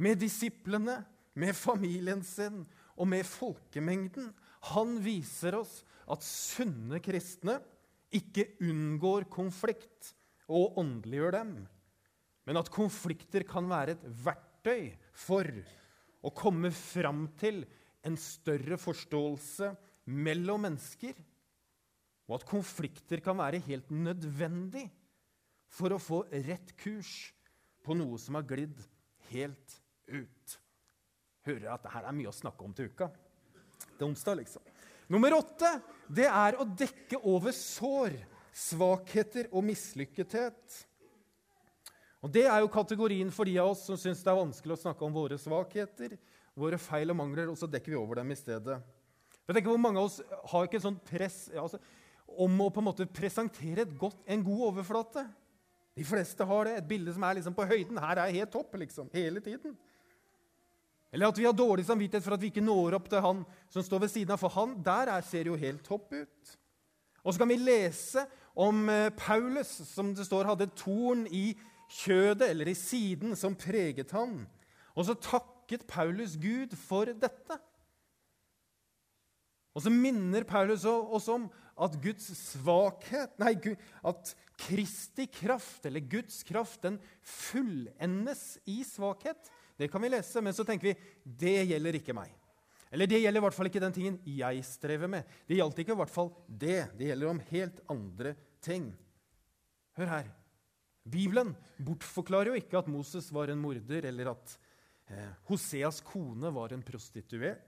med 0.00 0.22
disiplene, 0.22 1.02
med 1.34 1.52
familien 1.58 2.22
sin 2.24 2.62
og 2.94 3.08
med 3.10 3.26
folkemengden. 3.26 4.30
Han 4.70 4.96
viser 5.04 5.58
oss 5.58 5.82
at 6.08 6.24
sunne 6.24 7.00
kristne 7.04 7.58
ikke 8.14 8.54
unngår 8.62 9.26
konflikt 9.32 10.14
og 10.48 10.78
åndeliggjør 10.80 11.34
dem, 11.34 11.54
men 12.44 12.60
at 12.60 12.70
konflikter 12.72 13.46
kan 13.48 13.68
være 13.70 13.96
et 13.96 14.04
verktøy 14.24 14.92
for 15.16 15.48
å 16.24 16.32
komme 16.36 16.70
fram 16.74 17.26
til 17.40 17.62
en 18.04 18.16
større 18.20 18.76
forståelse 18.80 19.70
mellom 20.12 20.66
mennesker, 20.66 21.16
og 22.28 22.38
at 22.38 22.46
konflikter 22.48 23.20
kan 23.24 23.36
være 23.40 23.62
helt 23.66 23.90
nødvendig 23.92 24.86
for 25.72 25.92
å 25.92 26.00
få 26.00 26.22
rett 26.32 26.72
kurs 26.80 27.32
på 27.84 27.96
noe 27.98 28.20
som 28.20 28.38
har 28.38 28.46
glidd 28.48 28.78
helt 29.32 29.80
ut. 30.08 30.58
Hører 31.44 31.74
at 31.74 31.84
det 31.84 31.92
her 31.92 32.08
er 32.08 32.16
mye 32.16 32.30
å 32.30 32.36
snakke 32.36 32.64
om 32.64 32.72
til 32.76 32.88
uka. 32.92 33.10
Det 33.94 34.00
er 34.00 34.08
onsdag, 34.08 34.38
liksom. 34.40 34.64
Nummer 35.12 35.36
åtte 35.36 35.68
det 36.08 36.28
er 36.30 36.56
å 36.56 36.64
dekke 36.64 37.20
over 37.28 37.52
sår, 37.56 38.16
svakheter 38.54 39.50
og 39.52 39.66
mislykkethet. 39.68 40.78
Og 42.24 42.32
Det 42.32 42.46
er 42.48 42.62
jo 42.62 42.72
kategorien 42.72 43.28
for 43.34 43.44
de 43.44 43.58
av 43.60 43.74
oss 43.74 43.82
som 43.84 43.98
syns 44.00 44.22
det 44.24 44.30
er 44.32 44.38
vanskelig 44.38 44.78
å 44.78 44.82
snakke 44.86 45.04
om 45.04 45.12
våre 45.12 45.36
svakheter, 45.36 46.14
våre 46.56 46.78
feil 46.80 47.12
og 47.12 47.18
mangler, 47.18 47.50
og 47.52 47.58
så 47.60 47.68
dekker 47.68 47.92
vi 47.92 47.98
over 48.00 48.22
dem 48.22 48.30
i 48.32 48.38
stedet. 48.38 48.78
Jeg 49.44 49.52
tenker 49.52 49.68
hvor 49.68 49.82
Mange 49.82 50.00
av 50.00 50.08
oss 50.08 50.22
har 50.54 50.64
ikke 50.64 50.80
sånn 50.80 50.96
press 51.04 51.50
altså, 51.52 51.82
om 52.24 52.54
å 52.64 52.70
på 52.72 52.80
en 52.80 52.88
måte 52.88 53.06
presentere 53.12 53.84
godt, 53.84 54.22
en 54.24 54.44
god 54.46 54.62
overflate. 54.70 55.26
De 55.94 56.06
fleste 56.06 56.46
har 56.48 56.64
det. 56.64 56.78
Et 56.78 56.88
bilde 56.94 57.12
som 57.12 57.26
er 57.28 57.36
liksom 57.38 57.54
på 57.54 57.66
høyden. 57.68 58.00
Her 58.00 58.22
er 58.22 58.30
jeg 58.30 58.40
helt 58.40 58.54
topp 58.56 58.72
liksom, 58.80 59.10
hele 59.12 59.42
tiden. 59.44 59.76
Eller 61.12 61.28
at 61.28 61.38
vi 61.38 61.44
har 61.46 61.54
dårlig 61.54 61.84
samvittighet 61.86 62.24
for 62.24 62.34
at 62.34 62.42
vi 62.42 62.50
ikke 62.50 62.64
når 62.64 62.96
opp 62.96 63.12
til 63.12 63.22
han 63.22 63.44
som 63.70 63.84
står 63.84 64.06
ved 64.06 64.14
siden 64.14 64.34
av. 64.34 64.40
For 64.40 64.56
han 64.56 64.74
der 64.82 65.12
er, 65.12 65.28
ser 65.28 65.52
jo 65.52 65.60
helt 65.60 65.84
topp 65.86 66.16
ut. 66.16 66.56
Og 67.22 67.34
så 67.36 67.44
kan 67.44 67.52
vi 67.52 67.60
lese 67.60 68.24
om 68.56 68.88
eh, 68.88 69.12
Paulus, 69.14 69.76
som 69.92 70.10
det 70.16 70.26
står 70.26 70.48
hadde 70.50 70.72
torn 70.72 71.28
i 71.28 71.52
kjødet 71.90 72.48
eller 72.48 72.70
i 72.70 72.76
siden 72.78 73.34
som 73.38 73.56
preget 73.58 74.14
han. 74.16 74.42
Og 74.94 75.08
så 75.08 75.16
takket 75.18 75.86
Paulus 75.90 76.36
Gud 76.40 76.76
for 76.78 77.10
dette. 77.10 77.58
Og 79.74 79.82
så 79.82 79.90
minner 79.90 80.46
Paulus 80.46 80.84
oss 80.86 81.26
om 81.32 81.48
at 81.74 81.96
Guds 81.98 82.28
svakhet 82.38 83.32
Nei, 83.42 83.56
at 84.06 84.34
Kristi 84.60 85.26
kraft, 85.26 85.82
eller 85.88 86.04
Guds 86.06 86.44
kraft, 86.46 86.84
den 86.84 87.00
fullendes 87.26 88.60
i 88.70 88.84
svakhet. 88.86 89.50
Det 89.74 89.88
kan 89.90 90.02
vi 90.04 90.12
lese, 90.12 90.38
men 90.44 90.54
så 90.54 90.62
tenker 90.66 90.92
vi 90.92 90.94
det 91.24 91.64
gjelder 91.72 91.98
ikke 91.98 92.14
meg. 92.14 92.30
Eller 92.94 93.10
det 93.10 93.18
gjelder 93.18 93.42
i 93.42 93.42
hvert 93.48 93.56
fall 93.56 93.66
ikke 93.66 93.82
den 93.82 93.96
tingen 93.96 94.20
jeg 94.36 94.62
strever 94.68 95.10
med. 95.10 95.26
Det 95.50 95.58
gjaldt 95.58 95.80
ikke 95.82 95.96
i 95.96 95.98
hvert 95.98 96.14
fall 96.14 96.30
det. 96.46 96.84
Det 96.94 97.08
gjelder 97.08 97.32
om 97.32 97.42
helt 97.50 97.80
andre 97.90 98.36
ting. 98.62 98.92
Hør 99.98 100.12
her. 100.12 100.30
Bibelen 101.04 101.52
bortforklarer 101.76 102.52
jo 102.52 102.60
ikke 102.60 102.80
at 102.80 102.88
Moses 102.88 103.28
var 103.34 103.52
en 103.52 103.60
morder, 103.60 104.06
eller 104.08 104.32
at 104.32 104.56
Eh, 105.06 105.32
Hoseas 105.50 106.00
kone 106.00 106.50
var 106.50 106.72
en 106.72 106.82
prostituert. 106.82 107.60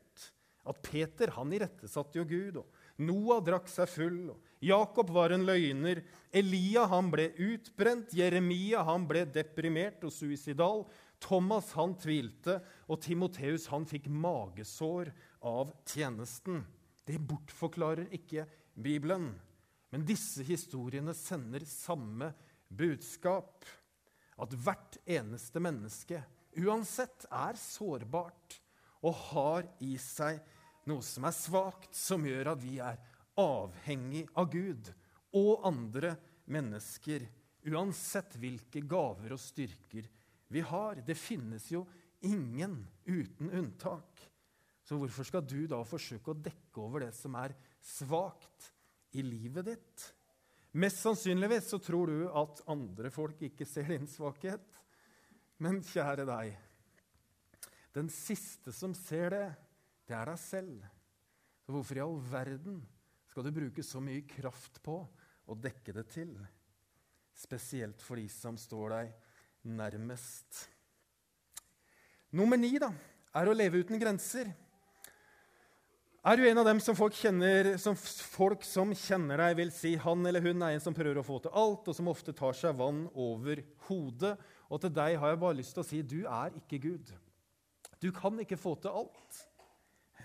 At 0.66 0.80
Peter 0.82 1.30
han 1.36 1.52
irettesatte 1.54 2.18
jo 2.18 2.24
Gud. 2.26 2.56
og 2.56 2.66
Noah 2.98 3.42
drakk 3.44 3.68
seg 3.68 3.88
full. 3.88 4.30
og 4.30 4.40
Jakob 4.60 5.10
var 5.10 5.30
en 5.30 5.46
løgner. 5.46 6.02
Elia 6.32 6.86
han 6.86 7.10
ble 7.10 7.30
utbrent. 7.38 8.10
Jeremia 8.12 8.82
han 8.82 9.06
ble 9.06 9.24
deprimert 9.26 10.02
og 10.02 10.12
suicidal. 10.12 10.86
Thomas 11.20 11.72
han 11.72 11.94
tvilte, 11.94 12.60
og 12.88 13.00
Timoteus 13.00 13.66
han 13.68 13.86
fikk 13.86 14.08
magesår 14.08 15.12
av 15.42 15.72
tjenesten. 15.86 16.64
Det 17.06 17.20
bortforklarer 17.20 18.10
ikke 18.12 18.46
Bibelen. 18.74 19.34
Men 19.92 20.04
disse 20.04 20.42
historiene 20.42 21.14
sender 21.14 21.64
samme 21.64 22.32
budskap. 22.32 22.45
At 24.36 24.54
hvert 24.60 24.98
eneste 25.06 25.62
menneske 25.62 26.20
uansett 26.56 27.26
er 27.30 27.58
sårbart 27.60 28.58
og 29.06 29.14
har 29.30 29.68
i 29.84 29.96
seg 30.00 30.40
noe 30.86 31.04
som 31.04 31.26
er 31.26 31.34
svakt, 31.34 31.92
som 31.94 32.24
gjør 32.26 32.52
at 32.54 32.62
vi 32.62 32.78
er 32.82 32.98
avhengig 33.40 34.24
av 34.38 34.48
Gud 34.52 34.90
og 35.36 35.66
andre 35.68 36.14
mennesker, 36.52 37.26
uansett 37.66 38.36
hvilke 38.40 38.82
gaver 38.86 39.34
og 39.34 39.42
styrker 39.42 40.06
vi 40.54 40.62
har. 40.62 41.02
Det 41.02 41.18
finnes 41.18 41.66
jo 41.72 41.84
ingen 42.24 42.78
uten 43.04 43.50
unntak. 43.50 44.22
Så 44.86 44.98
hvorfor 45.00 45.26
skal 45.26 45.42
du 45.42 45.66
da 45.66 45.80
forsøke 45.86 46.30
å 46.30 46.38
dekke 46.38 46.82
over 46.82 47.06
det 47.06 47.12
som 47.18 47.34
er 47.40 47.56
svakt 47.82 48.70
i 49.18 49.24
livet 49.26 49.66
ditt? 49.66 50.06
Mest 50.76 51.00
sannsynligvis 51.00 51.70
så 51.72 51.78
tror 51.80 52.10
du 52.10 52.26
at 52.28 52.60
andre 52.68 53.08
folk 53.12 53.40
ikke 53.46 53.64
ser 53.68 53.88
din 53.94 54.08
svakhet. 54.10 54.82
Men 55.64 55.80
kjære 55.80 56.26
deg, 56.28 56.50
den 57.96 58.10
siste 58.12 58.74
som 58.76 58.92
ser 58.92 59.32
det, 59.32 59.46
det 60.04 60.16
er 60.18 60.28
deg 60.28 60.40
selv. 60.42 60.82
Så 61.64 61.72
hvorfor 61.72 61.96
i 61.96 62.04
all 62.04 62.18
verden 62.28 62.82
skal 63.30 63.46
du 63.46 63.54
bruke 63.56 63.82
så 63.82 64.02
mye 64.04 64.26
kraft 64.28 64.82
på 64.84 64.98
å 65.48 65.56
dekke 65.56 65.96
det 65.96 66.04
til? 66.12 66.36
Spesielt 67.36 68.04
for 68.04 68.20
de 68.20 68.28
som 68.32 68.60
står 68.60 68.92
deg 68.98 69.16
nærmest. 69.72 70.66
Nummer 72.36 72.60
ni 72.60 72.74
da, 72.76 72.92
er 73.32 73.48
å 73.48 73.56
leve 73.56 73.80
uten 73.80 74.00
grenser. 74.00 74.52
Er 76.26 76.40
du 76.40 76.42
en 76.42 76.58
av 76.58 76.66
dem 76.66 76.80
som 76.82 76.96
folk, 76.98 77.14
kjenner, 77.14 77.76
som 77.78 77.94
folk 77.94 78.64
som 78.66 78.90
kjenner 78.98 79.38
deg, 79.38 79.52
vil 79.60 79.68
si 79.70 79.92
han 80.02 80.26
eller 80.26 80.42
hun 80.42 80.64
er 80.66 80.74
en 80.74 80.82
som 80.82 80.96
prøver 80.96 81.20
å 81.20 81.22
få 81.22 81.36
til 81.44 81.54
alt, 81.54 81.86
og 81.86 81.94
som 81.94 82.10
ofte 82.10 82.34
tar 82.34 82.56
seg 82.58 82.74
vann 82.80 83.04
over 83.14 83.62
hodet? 83.86 84.32
Og 84.66 84.82
til 84.82 84.90
deg 84.96 85.20
har 85.22 85.30
jeg 85.30 85.40
bare 85.44 85.58
lyst 85.60 85.76
til 85.76 85.84
å 85.84 85.86
si 85.86 86.02
du 86.02 86.18
er 86.24 86.58
ikke 86.58 86.82
Gud. 86.82 87.14
Du 88.02 88.10
kan 88.10 88.42
ikke 88.42 88.58
få 88.58 88.74
til 88.82 88.98
alt. 89.04 89.38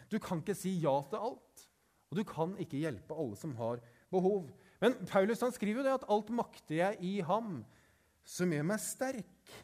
Du 0.09 0.17
kan 0.17 0.41
ikke 0.41 0.57
si 0.57 0.73
ja 0.81 0.97
til 1.13 1.21
alt. 1.21 1.67
Og 2.09 2.17
du 2.17 2.25
kan 2.33 2.57
ikke 2.57 2.81
hjelpe 2.81 3.21
alle 3.21 3.37
som 3.37 3.53
har 3.61 3.85
behov. 4.09 4.49
Men 4.81 4.97
Paulus 5.05 5.45
han 5.45 5.53
skriver 5.53 5.83
jo 5.83 5.85
det 5.85 5.97
at 5.99 6.11
alt 6.17 6.33
makter 6.33 6.79
jeg 6.81 7.01
i 7.13 7.15
ham 7.29 7.59
som 8.25 8.49
gjør 8.49 8.71
meg 8.73 8.81
sterk. 8.81 9.57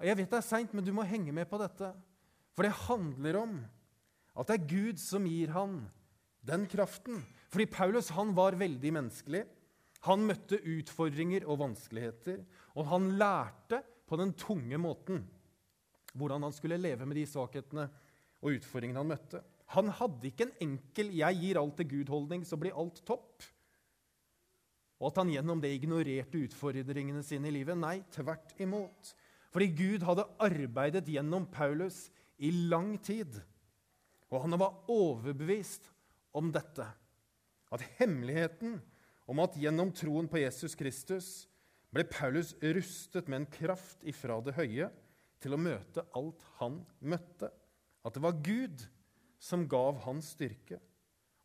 Jeg 0.00 0.16
vet 0.16 0.32
det 0.32 0.40
er 0.40 0.48
seint, 0.48 0.72
men 0.72 0.86
du 0.86 0.94
må 0.96 1.04
henge 1.04 1.36
med 1.36 1.44
på 1.50 1.60
dette. 1.60 1.92
For 2.56 2.64
det 2.64 2.86
handler 2.88 3.44
om 3.44 3.60
at 4.38 4.48
det 4.48 4.56
er 4.58 4.70
Gud 4.70 5.00
som 5.02 5.26
gir 5.26 5.50
han 5.54 5.80
den 6.46 6.66
kraften. 6.70 7.22
Fordi 7.50 7.66
Paulus 7.70 8.12
han 8.14 8.34
var 8.36 8.58
veldig 8.60 8.92
menneskelig. 8.94 9.42
Han 10.06 10.26
møtte 10.28 10.60
utfordringer 10.62 11.46
og 11.50 11.58
vanskeligheter, 11.64 12.44
og 12.78 12.86
han 12.86 13.10
lærte 13.18 13.82
på 14.08 14.18
den 14.20 14.32
tunge 14.38 14.78
måten 14.80 15.24
hvordan 16.18 16.46
han 16.46 16.54
skulle 16.54 16.78
leve 16.80 17.06
med 17.06 17.18
de 17.18 17.26
svakhetene 17.28 17.84
og 18.42 18.56
utfordringene 18.56 19.02
han 19.02 19.10
møtte. 19.10 19.42
Han 19.74 19.90
hadde 19.92 20.30
ikke 20.30 20.46
en 20.46 20.56
enkel 20.64 21.10
'jeg 21.12 21.40
gir 21.42 21.58
alt 21.60 21.76
til 21.76 21.88
Gud'-holdning, 21.88 22.44
så 22.44 22.56
blir 22.56 22.74
alt 22.74 23.04
topp. 23.04 23.42
Og 24.98 25.06
at 25.10 25.18
han 25.20 25.30
gjennom 25.30 25.60
det 25.60 25.74
ignorerte 25.76 26.40
utfordringene 26.42 27.22
sine 27.22 27.48
i 27.48 27.50
livet. 27.50 27.76
Nei, 27.78 28.02
tvert 28.10 28.54
imot. 28.58 29.14
Fordi 29.52 29.66
Gud 29.66 30.02
hadde 30.02 30.26
arbeidet 30.40 31.06
gjennom 31.06 31.46
Paulus 31.46 32.10
i 32.38 32.50
lang 32.50 32.96
tid. 33.02 33.40
Og 34.28 34.44
han 34.44 34.58
var 34.60 34.84
overbevist 34.92 35.88
om 36.36 36.50
dette, 36.52 36.84
at 37.72 37.84
hemmeligheten 37.98 38.78
om 39.28 39.40
at 39.44 39.56
gjennom 39.60 39.92
troen 39.92 40.28
på 40.28 40.40
Jesus 40.40 40.76
Kristus 40.78 41.30
ble 41.92 42.04
Paulus 42.08 42.54
rustet 42.60 43.28
med 43.28 43.42
en 43.42 43.50
kraft 43.52 44.04
ifra 44.08 44.38
det 44.44 44.56
høye 44.56 44.88
til 45.42 45.54
å 45.54 45.60
møte 45.60 46.04
alt 46.18 46.44
han 46.58 46.80
møtte. 47.00 47.50
At 48.04 48.16
det 48.16 48.24
var 48.24 48.40
Gud 48.44 48.84
som 49.40 49.66
gav 49.70 50.00
hans 50.04 50.32
styrke. 50.34 50.80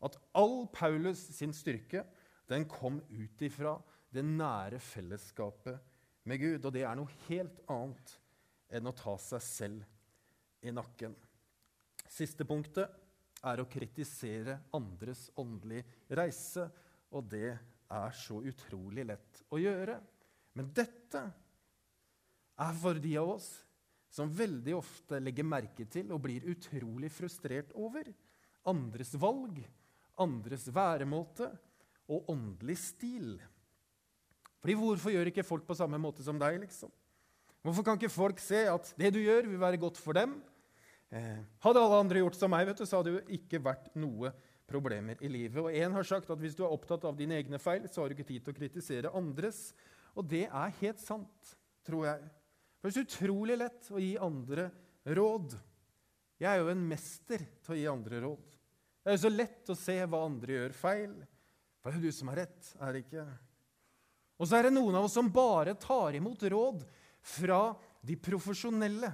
At 0.03 0.17
all 0.35 0.65
Paulus 0.73 1.21
sin 1.35 1.53
styrke 1.55 2.03
den 2.51 2.67
kom 2.69 2.99
ut 3.11 3.43
ifra 3.45 3.77
det 4.13 4.25
nære 4.25 4.79
fellesskapet 4.83 5.79
med 6.27 6.41
Gud. 6.41 6.65
Og 6.65 6.73
det 6.75 6.83
er 6.87 6.97
noe 6.99 7.21
helt 7.27 7.63
annet 7.71 8.17
enn 8.73 8.89
å 8.89 8.95
ta 8.97 9.15
seg 9.21 9.43
selv 9.43 10.65
i 10.65 10.73
nakken. 10.73 11.15
Siste 12.13 12.45
punktet 12.45 12.89
er 13.43 13.59
å 13.59 13.69
kritisere 13.69 14.59
andres 14.77 15.27
åndelige 15.41 16.13
reise. 16.19 16.67
Og 17.13 17.25
det 17.29 17.49
er 17.53 18.17
så 18.17 18.39
utrolig 18.45 19.05
lett 19.09 19.43
å 19.53 19.59
gjøre. 19.61 19.97
Men 20.53 20.69
dette 20.75 21.23
er 22.63 22.75
for 22.77 22.99
de 23.01 23.15
av 23.17 23.33
oss 23.35 23.49
som 24.13 24.29
veldig 24.29 24.75
ofte 24.77 25.17
legger 25.21 25.47
merke 25.47 25.87
til 25.89 26.11
og 26.13 26.21
blir 26.27 26.45
utrolig 26.51 27.09
frustrert 27.13 27.73
over 27.73 28.11
andres 28.69 29.15
valg, 29.19 29.57
andres 30.21 30.67
væremåte 30.71 31.49
og 32.13 32.29
åndelig 32.31 32.77
stil. 32.81 33.35
Fordi 34.61 34.75
Hvorfor 34.79 35.11
gjør 35.11 35.31
ikke 35.31 35.45
folk 35.47 35.65
på 35.67 35.75
samme 35.75 35.97
måte 35.99 36.23
som 36.23 36.37
deg? 36.39 36.61
liksom? 36.61 36.91
Hvorfor 37.63 37.83
kan 37.83 37.97
ikke 37.97 38.13
folk 38.13 38.39
se 38.43 38.61
at 38.69 38.93
det 38.99 39.13
du 39.15 39.19
gjør, 39.23 39.49
vil 39.49 39.59
være 39.59 39.81
godt 39.81 39.97
for 39.99 40.15
dem? 40.15 40.37
Eh, 41.13 41.41
hadde 41.61 41.81
alle 41.81 41.99
andre 42.01 42.23
gjort 42.23 42.37
som 42.39 42.49
meg, 42.49 42.65
vet 42.65 42.79
du, 42.81 42.87
så 42.89 42.99
hadde 42.99 43.11
det 43.11 43.19
jo 43.19 43.37
ikke 43.37 43.61
vært 43.61 43.91
noe 44.01 44.31
problemer 44.69 45.19
i 45.21 45.29
livet. 45.29 45.59
Og 45.61 45.69
En 45.69 45.97
har 45.99 46.07
sagt 46.09 46.31
at 46.33 46.39
hvis 46.41 46.55
du 46.57 46.63
er 46.65 46.73
opptatt 46.73 47.03
av 47.05 47.17
dine 47.17 47.37
egne 47.37 47.59
feil, 47.61 47.85
så 47.85 48.01
har 48.01 48.09
du 48.09 48.17
ikke 48.17 48.31
tid 48.31 48.45
til 48.45 48.55
å 48.55 48.57
kritisere 48.57 49.11
andres. 49.13 49.67
Og 50.17 50.25
det 50.29 50.47
er 50.47 50.79
helt 50.79 51.03
sant, 51.03 51.53
tror 51.85 52.07
jeg. 52.09 52.31
For 52.79 52.89
det 52.89 52.93
er 52.93 52.97
så 52.97 53.05
utrolig 53.05 53.59
lett 53.61 53.91
å 53.93 54.01
gi 54.01 54.15
andre 54.17 54.65
råd. 55.05 55.53
Jeg 56.41 56.49
er 56.49 56.63
jo 56.63 56.71
en 56.73 56.87
mester 56.89 57.45
til 57.63 57.75
å 57.75 57.77
gi 57.77 57.85
andre 57.91 58.23
råd. 58.25 58.57
Det 59.03 59.11
er 59.11 59.17
jo 59.17 59.23
så 59.25 59.33
lett 59.33 59.69
å 59.69 59.77
se 59.77 59.97
hva 60.09 60.23
andre 60.25 60.57
gjør 60.57 60.75
feil. 60.79 61.13
For 61.83 61.91
det 61.91 61.99
er 61.99 62.01
jo 62.01 62.09
du 62.09 62.17
som 62.17 62.31
har 62.31 62.41
rett, 62.41 62.71
er 62.79 62.95
det 62.95 63.03
ikke? 63.03 63.27
Og 64.39 64.49
så 64.49 64.57
er 64.57 64.65
det 64.65 64.73
noen 64.73 64.97
av 64.97 65.05
oss 65.05 65.13
som 65.19 65.29
bare 65.31 65.75
tar 65.77 66.17
imot 66.17 66.41
råd 66.49 66.81
fra 67.35 67.61
de 68.03 68.17
profesjonelle. 68.19 69.11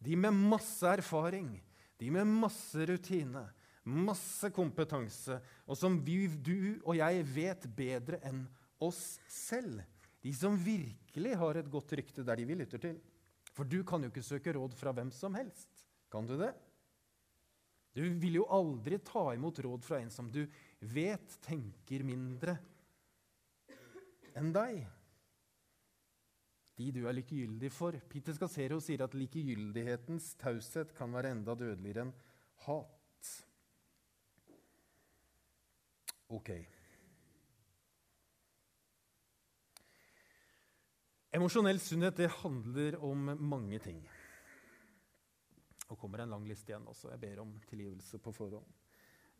De 0.00 0.16
med 0.16 0.32
masse 0.32 0.88
erfaring, 0.88 1.52
de 2.00 2.10
med 2.10 2.28
masse 2.28 2.86
rutine, 2.88 3.44
masse 3.84 4.48
kompetanse, 4.54 5.36
og 5.68 5.76
som 5.76 5.98
vi, 6.04 6.24
du 6.28 6.80
og 6.84 6.96
jeg 6.96 7.26
vet 7.34 7.66
bedre 7.76 8.20
enn 8.24 8.46
oss 8.80 9.18
selv. 9.28 9.82
De 10.20 10.32
som 10.36 10.56
virkelig 10.56 11.36
har 11.40 11.60
et 11.60 11.70
godt 11.72 11.92
rykte 11.96 12.24
der 12.24 12.40
de 12.40 12.48
vi 12.48 12.56
lytter 12.60 12.80
til. 12.80 12.96
For 13.56 13.68
du 13.68 13.80
kan 13.84 14.04
jo 14.04 14.10
ikke 14.12 14.24
søke 14.24 14.54
råd 14.56 14.76
fra 14.78 14.92
hvem 14.96 15.10
som 15.12 15.36
helst. 15.36 15.68
Kan 16.12 16.28
du 16.28 16.36
det? 16.40 16.52
Du 17.96 18.04
vil 18.22 18.38
jo 18.38 18.46
aldri 18.52 19.00
ta 19.02 19.32
imot 19.34 19.58
råd 19.64 19.84
fra 19.84 19.98
en 20.00 20.12
som 20.12 20.28
du 20.30 20.44
vet 20.80 21.36
tenker 21.44 22.04
mindre 22.06 22.56
enn 24.38 24.52
deg. 24.54 24.84
De 26.80 26.88
du 26.96 27.02
er 27.04 27.12
likegyldig 27.18 27.68
for. 27.74 27.96
Peter 28.08 28.32
Scassero 28.32 28.78
sier 28.80 29.02
at 29.04 29.14
likegyldighetens 29.18 30.32
taushet 30.40 30.94
kan 30.96 31.12
være 31.12 31.34
enda 31.34 31.52
dødeligere 31.58 32.06
enn 32.06 32.12
hat. 32.64 33.32
Ok. 36.32 36.52
Emosjonell 41.36 41.82
sunnhet 41.82 42.16
det 42.16 42.30
handler 42.40 42.96
om 43.06 43.28
mange 43.38 43.78
ting. 43.84 44.00
Og 45.90 45.98
kommer 45.98 46.22
en 46.24 46.32
lang 46.32 46.46
liste 46.48 46.72
igjen 46.72 46.88
også. 46.88 47.10
Jeg 47.12 47.22
ber 47.26 47.42
om 47.42 47.52
tilgivelse 47.68 48.22
på 48.22 48.32
forhånd. 48.32 48.72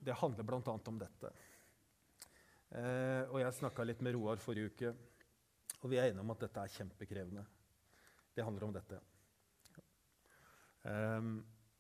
Det 0.01 0.19
handler 0.21 0.45
bl.a. 0.45 0.77
om 0.93 1.01
dette. 1.01 1.33
Eh, 2.71 3.25
og 3.31 3.41
Jeg 3.41 3.57
snakka 3.57 3.87
litt 3.87 4.05
med 4.05 4.15
Roar 4.15 4.39
forrige 4.43 4.71
uke, 4.75 4.93
og 5.81 5.91
vi 5.91 5.99
er 5.99 6.11
enige 6.11 6.25
om 6.25 6.33
at 6.35 6.43
dette 6.45 6.63
er 6.63 6.75
kjempekrevende. 6.75 7.45
Det 8.37 8.45
handler 8.45 8.67
om 8.67 8.75
dette. 8.75 8.99
Um, 10.85 11.33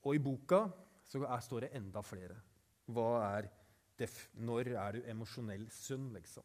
og 0.04 0.16
i 0.16 0.22
boka 0.22 0.64
er, 0.64 1.40
står 1.44 1.66
det 1.66 1.74
enda 1.76 2.02
flere. 2.04 2.38
Er 2.90 3.48
når 4.40 4.72
er 4.72 4.96
du 4.96 5.08
emosjonell 5.12 5.66
sunn, 5.70 6.08
liksom? 6.14 6.44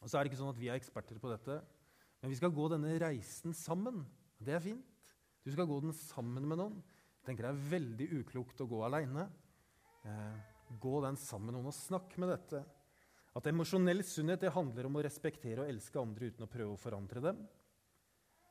Og 0.00 0.08
så 0.08 0.18
er 0.18 0.24
det 0.24 0.32
ikke 0.32 0.40
sånn 0.40 0.52
at 0.54 0.60
vi 0.60 0.70
er 0.70 0.78
eksperter 0.80 1.20
på 1.22 1.30
dette. 1.30 1.60
Men 2.20 2.32
vi 2.32 2.38
skal 2.38 2.52
gå 2.52 2.66
denne 2.72 2.96
reisen 3.00 3.54
sammen. 3.56 4.02
Det 4.40 4.56
er 4.56 4.64
fint. 4.64 4.86
Du 5.44 5.52
skal 5.52 5.68
gå 5.68 5.78
den 5.84 5.94
sammen 5.96 6.46
med 6.48 6.60
noen. 6.60 6.80
Jeg 7.20 7.28
tenker 7.28 7.46
Det 7.46 7.52
er 7.52 7.70
veldig 7.74 8.08
uklokt 8.20 8.60
å 8.64 8.68
gå 8.68 8.80
aleine. 8.84 9.28
Eh, 10.08 10.36
gå 10.80 11.00
den 11.04 11.18
sammen 11.20 11.50
med 11.50 11.58
noen 11.58 11.70
og 11.70 11.76
snakk 11.76 12.16
med 12.20 12.32
dette. 12.32 12.64
At 13.40 13.46
emosjonell 13.48 14.02
sunnhet 14.04 14.42
det 14.44 14.50
handler 14.52 14.84
om 14.84 14.98
å 15.00 15.02
respektere 15.06 15.62
og 15.62 15.70
elske 15.72 15.96
andre 15.96 16.26
uten 16.28 16.44
å 16.44 16.48
prøve 16.52 16.74
å 16.74 16.80
forandre 16.80 17.22
dem. 17.24 17.38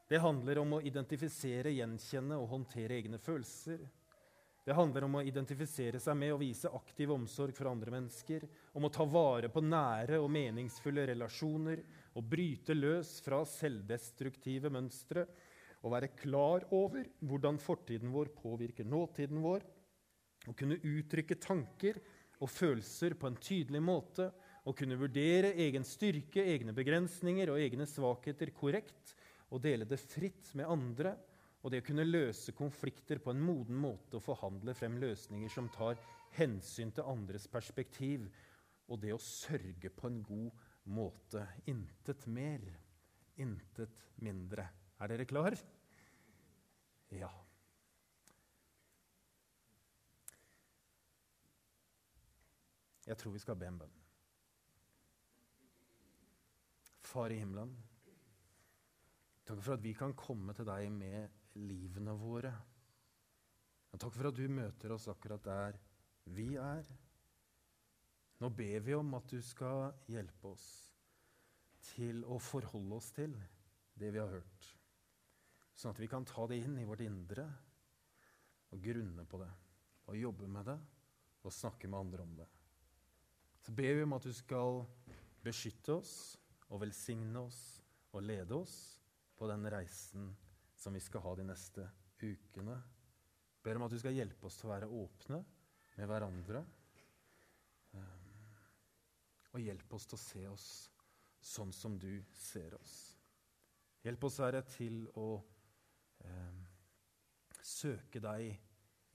Det 0.09 0.17
handler 0.17 0.57
om 0.63 0.71
å 0.73 0.79
identifisere, 0.81 1.75
gjenkjenne 1.75 2.39
og 2.41 2.47
håndtere 2.55 2.97
egne 2.97 3.19
følelser. 3.21 3.83
Det 4.65 4.73
handler 4.73 5.05
om 5.05 5.19
å 5.19 5.21
identifisere 5.21 6.01
seg 6.01 6.17
med 6.17 6.33
og 6.33 6.41
vise 6.41 6.73
aktiv 6.73 7.13
omsorg 7.13 7.53
for 7.53 7.69
andre 7.69 7.93
mennesker. 7.99 8.47
Om 8.73 8.89
å 8.89 8.93
ta 8.97 9.05
vare 9.05 9.53
på 9.53 9.61
nære 9.61 10.17
og 10.23 10.33
meningsfulle 10.33 11.05
relasjoner 11.11 11.85
å 12.17 12.25
bryte 12.25 12.73
løs 12.73 13.19
fra 13.21 13.43
selvdestruktive 13.45 14.73
mønstre 14.73 15.27
og 15.83 15.93
være 15.93 16.15
klar 16.17 16.65
over 16.73 17.13
hvordan 17.21 17.61
fortiden 17.61 18.09
vår 18.17 18.33
påvirker 18.41 18.89
nåtiden 18.89 19.45
vår. 19.45 19.69
Å 20.49 20.57
kunne 20.57 20.81
uttrykke 20.81 21.37
tanker 21.37 22.01
og 22.41 22.49
følelser 22.49 23.13
på 23.21 23.29
en 23.29 23.37
tydelig 23.37 23.85
måte. 23.85 24.31
Å 24.67 24.73
kunne 24.75 24.97
vurdere 24.99 25.53
egen 25.63 25.85
styrke, 25.87 26.43
egne 26.43 26.73
begrensninger 26.75 27.51
og 27.51 27.61
egne 27.61 27.87
svakheter 27.87 28.51
korrekt. 28.55 29.15
Og 29.49 29.63
dele 29.63 29.87
det 29.87 30.01
fritt 30.01 30.51
med 30.59 30.69
andre. 30.69 31.15
Og 31.63 31.71
det 31.71 31.81
å 31.81 31.87
kunne 31.89 32.07
løse 32.07 32.53
konflikter 32.55 33.19
på 33.23 33.33
en 33.33 33.41
moden 33.43 33.79
måte 33.79 34.19
og 34.19 34.23
forhandle 34.23 34.75
frem 34.77 34.99
løsninger 35.01 35.51
som 35.51 35.67
tar 35.73 35.99
hensyn 36.37 36.93
til 36.95 37.07
andres 37.07 37.47
perspektiv. 37.51 38.27
Og 38.87 39.01
det 39.03 39.13
å 39.15 39.21
sørge 39.21 39.91
på 39.95 40.07
en 40.09 40.21
god 40.23 40.65
måte. 40.95 41.43
Intet 41.71 42.25
mer, 42.31 42.63
intet 43.39 44.03
mindre. 44.23 44.67
Er 44.99 45.11
dere 45.11 45.27
klar? 45.27 45.55
Ja. 47.15 47.31
Jeg 53.09 53.17
tror 53.17 53.33
vi 53.33 53.41
skal 53.41 53.57
be 53.57 53.65
en 53.65 53.79
bønn. 53.81 53.95
Far 57.09 57.33
i 57.33 57.39
himmelen, 57.39 57.71
takk 59.47 59.61
for 59.65 59.73
at 59.73 59.81
vi 59.81 59.95
kan 59.97 60.11
komme 60.13 60.53
til 60.53 60.67
deg 60.67 60.91
med 60.93 61.55
livene 61.57 62.13
våre. 62.19 62.51
Og 63.89 64.01
takk 64.01 64.13
for 64.13 64.29
at 64.29 64.37
du 64.37 64.45
møter 64.53 64.93
oss 64.93 65.07
akkurat 65.09 65.41
der 65.47 65.79
vi 66.35 66.51
er. 66.61 66.85
Nå 68.39 68.51
ber 68.53 68.83
vi 68.85 68.93
om 68.93 69.09
at 69.17 69.25
du 69.31 69.39
skal 69.41 69.89
hjelpe 70.11 70.51
oss 70.53 70.67
til 71.95 72.21
å 72.29 72.37
forholde 72.43 72.99
oss 72.99 73.09
til 73.15 73.33
det 73.99 74.11
vi 74.13 74.21
har 74.21 74.29
hørt, 74.31 74.67
sånn 75.73 75.95
at 75.95 75.99
vi 75.99 76.07
kan 76.11 76.27
ta 76.27 76.45
det 76.47 76.59
inn 76.61 76.77
i 76.79 76.85
vårt 76.87 77.01
indre 77.03 77.47
og 78.69 78.83
grunne 78.83 79.25
på 79.27 79.39
det 79.41 79.49
og 80.09 80.19
jobbe 80.19 80.47
med 80.51 80.69
det 80.69 80.77
og 81.41 81.55
snakke 81.55 81.89
med 81.89 81.99
andre 81.99 82.27
om 82.27 82.37
det. 82.37 82.47
Så 83.65 83.73
ber 83.75 83.97
vi 83.97 84.05
om 84.05 84.15
at 84.15 84.29
du 84.29 84.35
skal 84.35 84.83
beskytte 85.43 85.97
oss 85.97 86.13
og 86.69 86.81
velsigne 86.83 87.41
oss 87.41 87.61
og 88.13 88.25
lede 88.25 88.55
oss 88.57 88.77
på 89.37 89.47
den 89.49 89.65
reisen 89.71 90.31
som 90.79 90.95
vi 90.95 91.01
skal 91.03 91.23
ha 91.25 91.35
de 91.37 91.45
neste 91.49 91.85
ukene. 92.21 92.77
Ber 93.63 93.77
om 93.79 93.85
at 93.87 93.93
du 93.93 93.99
skal 93.99 94.15
hjelpe 94.15 94.47
oss 94.47 94.59
til 94.59 94.69
å 94.69 94.73
være 94.73 94.91
åpne 95.01 95.41
med 95.99 96.09
hverandre 96.09 96.63
og 99.53 99.63
hjelp 99.63 99.93
oss 99.97 100.05
til 100.09 100.17
å 100.17 100.21
se 100.21 100.43
oss 100.49 100.67
sånn 101.49 101.71
som 101.73 101.95
du 101.99 102.11
ser 102.35 102.75
oss. 102.77 102.95
Hjelp 104.05 104.25
oss, 104.27 104.39
Herre, 104.43 104.61
til 104.69 105.01
å 105.19 105.29
eh, 106.23 106.59
søke 107.65 108.21
deg 108.23 108.53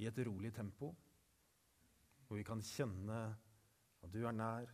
i 0.02 0.08
et 0.08 0.18
rolig 0.26 0.50
tempo, 0.56 0.90
hvor 2.26 2.40
vi 2.40 2.46
kan 2.46 2.62
kjenne 2.64 3.20
at 4.04 4.12
du 4.12 4.24
er 4.26 4.34
nær, 4.34 4.72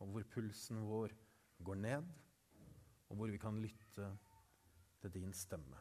og 0.00 0.14
hvor 0.14 0.26
pulsen 0.30 0.80
vår 0.86 1.14
går 1.64 1.74
ned, 1.74 2.04
og 3.08 3.16
hvor 3.16 3.26
vi 3.26 3.38
kan 3.38 3.60
lytte 3.60 4.08
til 5.00 5.14
din 5.14 5.32
stemme. 5.32 5.78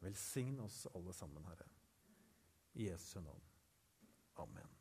Velsign 0.00 0.60
oss 0.60 0.86
alle 0.94 1.12
sammen, 1.12 1.44
Herre. 1.44 1.68
I 2.74 2.88
Jesu 2.88 3.20
navn. 3.20 3.42
Amen. 4.36 4.79